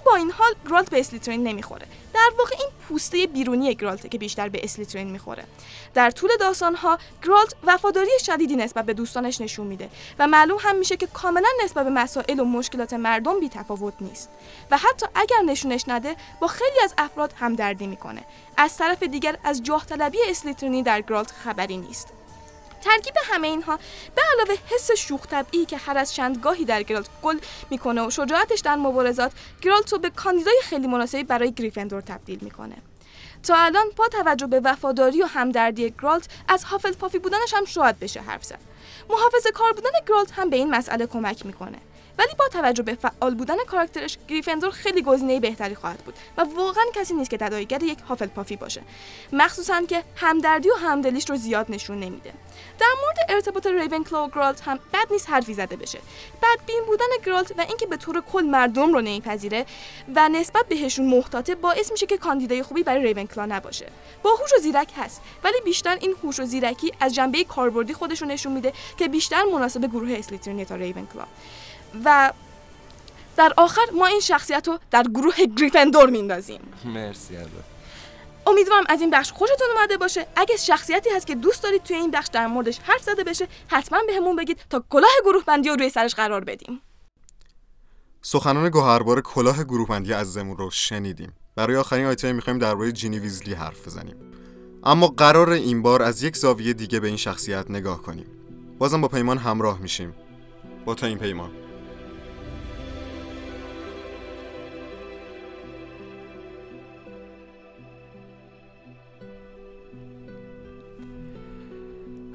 با 0.07 0.16
این 0.16 0.31
حال 0.31 0.55
گرالت 0.69 0.90
به 0.90 1.01
اسلیترین 1.01 1.42
نمی‌خوره. 1.42 1.87
در 2.14 2.31
واقع 2.38 2.57
این 2.59 2.69
پوسته 2.88 3.27
بیرونی 3.27 3.75
گرالته 3.75 4.09
که 4.09 4.19
بیشتر 4.19 4.49
به 4.49 4.61
اسلیترین 4.62 5.11
می‌خوره. 5.11 5.45
در 5.95 6.11
طول 6.11 6.31
داستانها 6.40 6.99
گرالت 7.23 7.55
وفاداری 7.64 8.11
شدیدی 8.27 8.57
نسبت 8.57 8.85
به 8.85 8.95
دوستانش 8.95 9.40
نشون 9.40 9.66
میده 9.66 9.90
و 10.19 10.27
معلوم 10.27 10.59
هم 10.61 10.77
میشه 10.77 10.97
که 10.97 11.07
کاملا 11.07 11.49
نسبت 11.64 11.85
به 11.85 11.90
مسائل 11.90 12.40
و 12.40 12.45
مشکلات 12.45 12.92
مردم 12.92 13.40
بی 13.40 13.49
تفاوت 13.49 13.95
نیست 14.01 14.31
و 14.71 14.79
حتی 14.79 15.07
اگر 15.14 15.42
نشونش 15.47 15.85
نده 15.88 16.16
با 16.40 16.47
خیلی 16.47 16.81
از 16.85 16.95
افراد 16.99 17.33
همدردی 17.40 17.87
می‌کنه. 17.87 18.25
از 18.57 18.77
طرف 18.77 19.03
دیگر 19.03 19.38
از 19.45 19.62
جاه 19.62 19.87
طلبی 19.87 20.19
اسلیترینی 20.29 20.83
در 20.83 21.01
گرالت 21.01 21.31
خبری 21.31 21.77
نیست. 21.77 22.09
ترکیب 22.87 23.14
همه 23.25 23.49
اینها. 23.49 23.79
به 24.14 24.22
علاوه 24.33 24.61
حس 24.66 24.90
شوخ 24.90 25.27
طبعی 25.27 25.66
که 25.66 25.77
هر 25.77 25.99
از 25.99 26.14
چند 26.14 26.38
گاهی 26.38 26.64
در 26.64 26.83
گرالت 26.83 27.07
گل 27.22 27.38
می‌کنه 27.70 28.07
و 28.07 28.11
شجاعتش 28.11 28.61
در 28.61 28.77
مبارزات 28.77 29.33
گرالت 29.62 29.92
رو 29.92 29.99
به 29.99 30.11
کاندیدای 30.11 30.61
خیلی 30.62 30.87
مناسبی 30.87 31.25
برای 31.25 31.53
گریفندور 31.53 32.01
تبدیل 32.01 32.38
می‌کنه. 32.42 32.77
تا 33.42 33.55
الان 33.57 33.87
با 33.96 34.09
توجه 34.09 34.46
به 34.46 34.61
وفاداری 34.61 35.22
و 35.22 35.27
همدردی 35.27 35.94
گرالت 36.03 36.29
از 36.49 36.64
هافلپافی 36.64 37.18
بودنش 37.18 37.55
هم 37.55 37.64
شاید 37.64 37.99
بشه 37.99 38.20
حرف 38.20 38.44
زد. 38.44 38.75
محافظه 39.11 39.51
کار 39.51 39.73
بودن 39.73 39.90
گرالت 40.09 40.33
هم 40.33 40.51
به 40.51 40.57
این 40.57 40.71
مسئله 40.71 41.07
کمک 41.07 41.47
می‌کنه. 41.47 41.79
ولی 42.19 42.35
با 42.38 42.49
توجه 42.49 42.83
به 42.83 42.95
فعال 42.95 43.35
بودن 43.35 43.57
کاراکترش 43.64 44.19
گریفندور 44.29 44.71
خیلی 44.71 45.03
گزینه 45.03 45.40
بهتری 45.40 45.75
خواهد 45.75 45.99
بود 45.99 46.14
و 46.37 46.45
واقعا 46.57 46.85
کسی 46.95 47.14
نیست 47.14 47.31
که 47.31 47.37
تداعیگر 47.37 47.83
یک 47.83 47.99
هافلپافی 48.09 48.57
باشه. 48.57 48.83
مخصوصا 49.33 49.83
که 49.83 50.03
همدردی 50.16 50.71
و 50.71 50.75
همدلیش 50.75 51.31
رو 51.31 51.37
زیاد 51.37 51.66
نشون 51.69 52.01
نمیده. 52.01 52.33
در 52.79 52.87
مورد 53.03 53.16
ارتباط 53.29 53.66
ریونکلو 53.66 54.19
و 54.19 54.29
گرالت 54.29 54.61
هم 54.61 54.79
بد 54.92 55.12
نیست 55.12 55.31
حرفی 55.31 55.55
زده 55.55 55.77
بشه. 55.77 55.99
بدبین 56.42 56.81
بودن 56.87 57.07
گرالت 57.27 57.53
و 57.59 57.61
اینکه 57.61 57.87
به 57.87 57.97
طور 57.97 58.21
کل 58.21 58.45
مردم 58.45 58.92
رو 58.92 59.01
نمیپذیره 59.01 59.66
و 60.14 60.29
نسبت 60.29 60.69
بهشون 60.69 61.07
محتاطه 61.07 61.55
باعث 61.55 61.92
میشه 61.92 62.07
که 62.07 62.16
کاندیدای 62.16 62.62
خوبی 62.62 62.83
برای 62.83 63.03
ریونکلا 63.03 63.47
نباشه. 63.47 63.87
باهوش 64.23 64.53
و 64.53 64.61
زیرک 64.61 64.88
هست 64.97 65.23
ولی 65.45 65.61
بیشتر 65.64 65.99
این 66.01 66.14
هوش 66.23 66.40
و 66.40 66.45
زیرکی 66.45 66.92
از 67.01 67.14
جنبه 67.14 67.45
کاربردی 67.45 67.95
خودش 67.95 68.23
رو 68.23 68.29
نشون 68.29 68.53
میده 68.53 68.73
که 68.96 69.09
بیشتر 69.09 69.42
مناسب 69.52 69.87
گروه 69.87 70.12
اسلیترینی 70.12 70.64
تا 70.64 70.74
ریونکلا 70.74 71.24
و 72.04 72.32
در 73.37 73.52
آخر 73.56 73.85
ما 73.94 74.06
این 74.06 74.20
شخصیت 74.20 74.68
رو 74.68 74.78
در 74.90 75.02
گروه 75.02 75.35
گریفندور 75.56 76.11
میندازیم. 76.11 76.61
مرسی 76.85 77.37
ازت 77.37 77.50
امیدوارم 78.46 78.85
از 78.88 79.00
این 79.00 79.11
بخش 79.11 79.32
خوشتون 79.32 79.68
اومده 79.76 79.96
باشه. 79.96 80.26
اگه 80.37 80.56
شخصیتی 80.56 81.11
هست 81.11 81.26
که 81.26 81.35
دوست 81.35 81.62
دارید 81.62 81.82
توی 81.82 81.96
این 81.96 82.11
بخش 82.11 82.28
در 82.32 82.46
موردش 82.46 82.78
حرف 82.78 83.02
زده 83.02 83.24
بشه 83.24 83.48
حتما 83.68 83.98
بهمون 84.06 84.37
بگید 84.37 84.59
تا 84.70 84.85
کلاه 84.90 85.11
گروه 85.24 85.44
بندی 85.44 85.68
رو 85.68 85.76
روی 85.76 85.90
سرش 85.90 86.14
قرار 86.14 86.44
بدیم. 86.44 86.80
سخنان 88.22 88.68
گوهربار 88.68 89.20
کلاه 89.20 89.64
گروه 89.64 89.88
بندی 89.88 90.12
عزیزمون 90.12 90.56
رو 90.56 90.70
شنیدیم. 90.70 91.32
برای 91.56 91.76
آخرین 91.76 92.06
آیتم 92.06 92.35
می‌خوایم 92.35 92.59
درباره 92.59 92.92
جینی 92.92 93.18
ویزلی 93.18 93.54
حرف 93.54 93.87
بزنیم. 93.87 94.16
اما 94.85 95.06
قرار 95.06 95.50
این 95.50 95.82
بار 95.82 96.02
از 96.02 96.22
یک 96.22 96.37
زاویه 96.37 96.72
دیگه 96.72 97.00
به 97.00 97.09
این 97.09 97.16
شخصیت 97.16 97.70
نگاه 97.70 98.02
کنیم. 98.02 98.26
بازم 98.78 99.00
با 99.00 99.08
پیمان 99.08 99.38
همراه 99.38 99.80
میشیم. 99.80 100.12
با 100.84 100.94
تا 100.94 101.06
این 101.06 101.18
پیمان. 101.18 101.50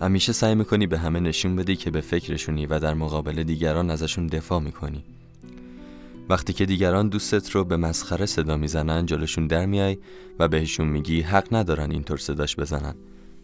همیشه 0.02 0.34
سعی 0.34 0.56
می‌کنی 0.56 0.88
به 0.88 0.98
همه 0.98 1.20
نشون 1.20 1.56
بدی 1.56 1.76
که 1.76 1.92
به 1.92 2.02
فکرشونی 2.02 2.66
و 2.66 2.80
در 2.80 2.94
مقابل 2.94 3.44
دیگران 3.44 3.90
ازشون 3.90 4.28
دفاع 4.28 4.60
می‌کنی. 4.60 5.04
وقتی 6.30 6.54
که 6.54 6.66
دیگران 6.66 7.10
دوستت 7.10 7.52
رو 7.52 7.64
به 7.64 7.78
مسخره 7.78 8.26
صدا 8.26 8.58
می‌زنن 8.58 9.06
جلوشون 9.06 9.48
در 9.48 9.66
میای 9.66 9.98
و 10.40 10.48
بهشون 10.48 10.88
میگی 10.88 11.22
حق 11.22 11.48
ندارن 11.52 11.92
اینطور 11.92 12.18
صداش 12.18 12.56
بزنن. 12.56 12.96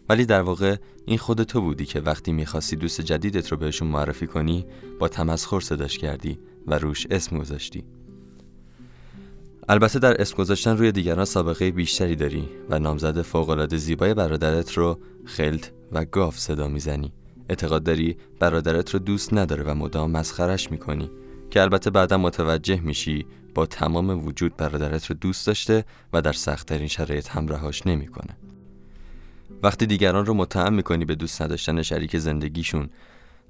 ولی 0.08 0.26
در 0.26 0.42
واقع 0.42 0.76
این 1.06 1.18
خود 1.18 1.42
تو 1.42 1.60
بودی 1.60 1.86
که 1.86 2.00
وقتی 2.00 2.32
می‌خواستی 2.32 2.76
دوست 2.76 3.00
جدیدت 3.00 3.48
رو 3.48 3.56
بهشون 3.56 3.88
معرفی 3.88 4.26
کنی 4.26 4.66
با 4.98 5.08
تمسخر 5.08 5.60
صداش 5.60 5.98
کردی 5.98 6.38
و 6.66 6.78
روش 6.78 7.06
اسم 7.10 7.38
گذاشتی. 7.38 7.84
البته 9.68 9.98
در 9.98 10.20
اسم 10.20 10.36
گذاشتن 10.36 10.76
روی 10.76 10.92
دیگران 10.92 11.24
سابقه 11.24 11.70
بیشتری 11.70 12.16
داری 12.16 12.48
و 12.70 12.78
نامزد 12.78 13.22
فوقالعاده 13.22 13.76
زیبای 13.76 14.14
برادرت 14.14 14.72
رو 14.72 14.98
خلط 15.24 15.66
و 15.92 16.04
گاف 16.04 16.38
صدا 16.38 16.68
می‌زنی. 16.68 17.12
اعتقاد 17.48 17.82
داری 17.82 18.16
برادرت 18.40 18.90
رو 18.90 18.98
دوست 18.98 19.34
نداره 19.34 19.64
و 19.64 19.74
مدام 19.74 20.10
مسخرش 20.10 20.70
می‌کنی 20.70 21.10
که 21.50 21.62
البته 21.62 21.90
بعدا 21.90 22.18
متوجه 22.18 22.80
میشی 22.80 23.26
با 23.54 23.66
تمام 23.66 24.26
وجود 24.26 24.56
برادرت 24.56 25.06
رو 25.06 25.16
دوست 25.16 25.46
داشته 25.46 25.84
و 26.12 26.22
در 26.22 26.32
سختترین 26.32 26.88
شرایط 26.88 27.28
همراهاش 27.28 27.86
نمی‌کنه. 27.86 28.36
وقتی 29.62 29.86
دیگران 29.86 30.26
رو 30.26 30.34
متهم 30.34 30.74
می‌کنی 30.74 31.04
به 31.04 31.14
دوست 31.14 31.42
نداشتن 31.42 31.82
شریک 31.82 32.18
زندگیشون 32.18 32.90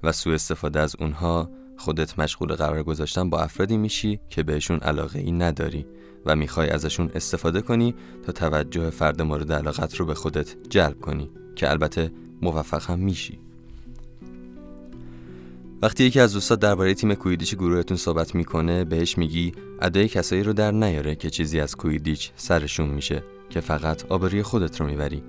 و 0.03 0.11
سوء 0.11 0.33
استفاده 0.33 0.79
از 0.79 0.95
اونها 0.99 1.49
خودت 1.77 2.19
مشغول 2.19 2.55
قرار 2.55 2.83
گذاشتن 2.83 3.29
با 3.29 3.39
افرادی 3.39 3.77
میشی 3.77 4.19
که 4.29 4.43
بهشون 4.43 4.79
علاقه 4.79 5.19
ای 5.19 5.31
نداری 5.31 5.85
و 6.25 6.35
می‌خوای 6.35 6.69
ازشون 6.69 7.11
استفاده 7.15 7.61
کنی 7.61 7.95
تا 8.25 8.31
توجه 8.31 8.89
فرد 8.89 9.21
مورد 9.21 9.51
علاقت 9.51 9.95
رو 9.95 10.05
به 10.05 10.13
خودت 10.13 10.55
جلب 10.69 10.99
کنی 10.99 11.29
که 11.55 11.69
البته 11.69 12.11
موفق 12.41 12.89
هم 12.89 12.99
میشی. 12.99 13.39
وقتی 15.81 16.03
یکی 16.03 16.19
از 16.19 16.33
دوستات 16.33 16.59
درباره 16.59 16.93
تیم 16.93 17.13
کویدیچ 17.13 17.55
گروهتون 17.55 17.97
صحبت 17.97 18.35
می‌کنه 18.35 18.83
بهش 18.83 19.17
میگی 19.17 19.51
ادای 19.81 20.07
کسایی 20.07 20.43
رو 20.43 20.53
در 20.53 20.71
نیاره 20.71 21.15
که 21.15 21.29
چیزی 21.29 21.59
از 21.59 21.75
کویدیچ 21.75 22.31
سرشون 22.35 22.89
میشه 22.89 23.23
که 23.49 23.61
فقط 23.61 24.05
آبروی 24.05 24.43
خودت 24.43 24.81
رو 24.81 24.87
می‌بری. 24.87 25.23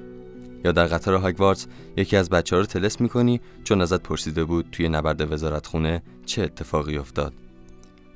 یا 0.64 0.72
در 0.72 0.86
قطار 0.86 1.14
هاگوارتس 1.14 1.66
یکی 1.96 2.16
از 2.16 2.30
بچه 2.30 2.56
ها 2.56 2.60
رو 2.60 2.66
تلس 2.66 3.00
می‌کنی 3.00 3.40
چون 3.64 3.80
ازت 3.80 4.02
پرسیده 4.02 4.44
بود 4.44 4.68
توی 4.72 4.88
نبرد 4.88 5.32
وزارتخونه 5.32 6.02
چه 6.26 6.42
اتفاقی 6.42 6.96
افتاد. 6.96 7.32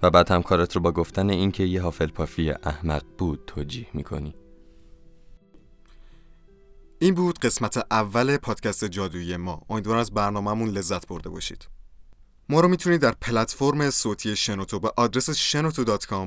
و 0.02 0.10
بعد 0.10 0.30
هم 0.30 0.42
کارت 0.42 0.76
رو 0.76 0.82
با 0.82 0.92
گفتن 0.92 1.30
اینکه 1.30 1.64
یه 1.64 1.82
هافل 1.82 2.06
پافی 2.06 2.50
احمق 2.50 3.02
بود 3.18 3.40
توجیه 3.46 3.86
می‌کنی. 3.94 4.34
این 6.98 7.14
بود 7.14 7.38
قسمت 7.38 7.86
اول 7.90 8.36
پادکست 8.36 8.84
جادویی 8.84 9.36
ما. 9.36 9.62
امیدوارم 9.70 10.00
از 10.00 10.14
برنامهمون 10.14 10.68
لذت 10.68 11.06
برده 11.06 11.28
باشید. 11.28 11.68
ما 12.48 12.60
رو 12.60 12.68
می‌تونید 12.68 13.00
در 13.00 13.14
پلتفرم 13.20 13.90
صوتی 13.90 14.36
شنوتو 14.36 14.80
به 14.80 14.90
آدرس 14.96 15.30
شنوتو 15.30 15.84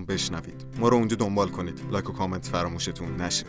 بشنوید. 0.08 0.65
ما 0.80 0.89
رو 0.89 0.97
اونجا 0.97 1.15
دنبال 1.15 1.49
کنید. 1.49 1.82
like 1.91 2.10
و 2.10 2.13
کامنت 2.13 2.45
فراموشتون 2.45 3.21
نشه. 3.21 3.45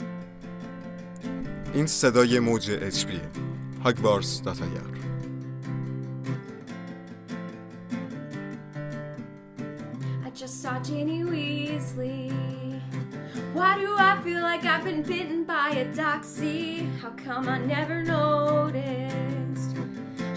این 1.74 1.86
صدای 1.86 2.40
موج 2.40 2.70
اچ 2.82 3.06
پی 3.06 3.20
هاگوارتس 3.84 4.42
dot 4.42 4.76
ir 4.76 4.98
just 10.38 10.62
saw 10.62 10.78
Ginny 10.78 11.24
Weasley. 11.24 12.30
Why 13.54 13.74
do 13.76 13.92
I 13.98 14.20
feel 14.22 14.40
like 14.40 14.64
I've 14.64 14.84
been 14.84 15.02
bitten 15.02 15.42
by 15.42 15.70
a 15.70 15.84
doxy? 15.86 16.88
How 17.00 17.10
come 17.10 17.48
I 17.48 17.58
never 17.58 18.04
noticed? 18.04 19.47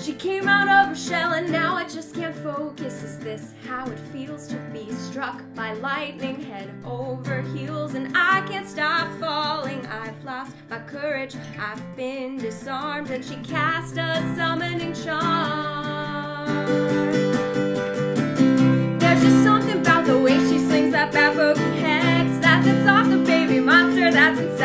She 0.02 0.14
came 0.14 0.48
out 0.48 0.68
of 0.68 0.90
her 0.90 0.96
shell 0.96 1.34
and 1.34 1.52
now 1.52 1.76
I 1.76 1.84
just 1.84 2.16
can't 2.16 2.36
focus. 2.36 3.04
Is 3.04 3.20
this 3.20 3.54
how 3.68 3.86
it 3.86 4.00
feels 4.12 4.48
to 4.48 4.56
be 4.74 4.92
struck 4.94 5.44
by 5.54 5.74
lightning 5.74 6.42
head 6.42 6.74
over 6.84 7.44
heels? 7.54 7.94
And 7.94 8.12
I 8.18 8.42
can't 8.48 8.68
stop 8.68 9.08
falling. 9.20 9.86
I've 9.86 10.24
lost 10.24 10.56
my 10.72 10.80
courage, 10.80 11.36
I've 11.60 11.96
been 11.96 12.38
disarmed. 12.38 13.12
And 13.12 13.24
she 13.24 13.36
cast 13.48 13.98
a 13.98 14.16
summoning 14.36 14.96
charm. 14.96 16.48
There's 18.98 19.22
just 19.22 19.44
something 19.44 19.82
about 19.82 20.08
the 20.08 20.18
way 20.18 20.40
she 20.50 20.58
slings 20.58 20.94
that 20.94 21.12
bad 21.14 21.38
boogie 21.38 21.80
hex. 21.80 22.40
That's 22.40 22.66
it's 22.66 22.90
off 22.90 23.08
the 23.08 23.20
baby 23.20 23.60
monster, 23.60 24.12
that's 24.12 24.40
insane. 24.40 24.61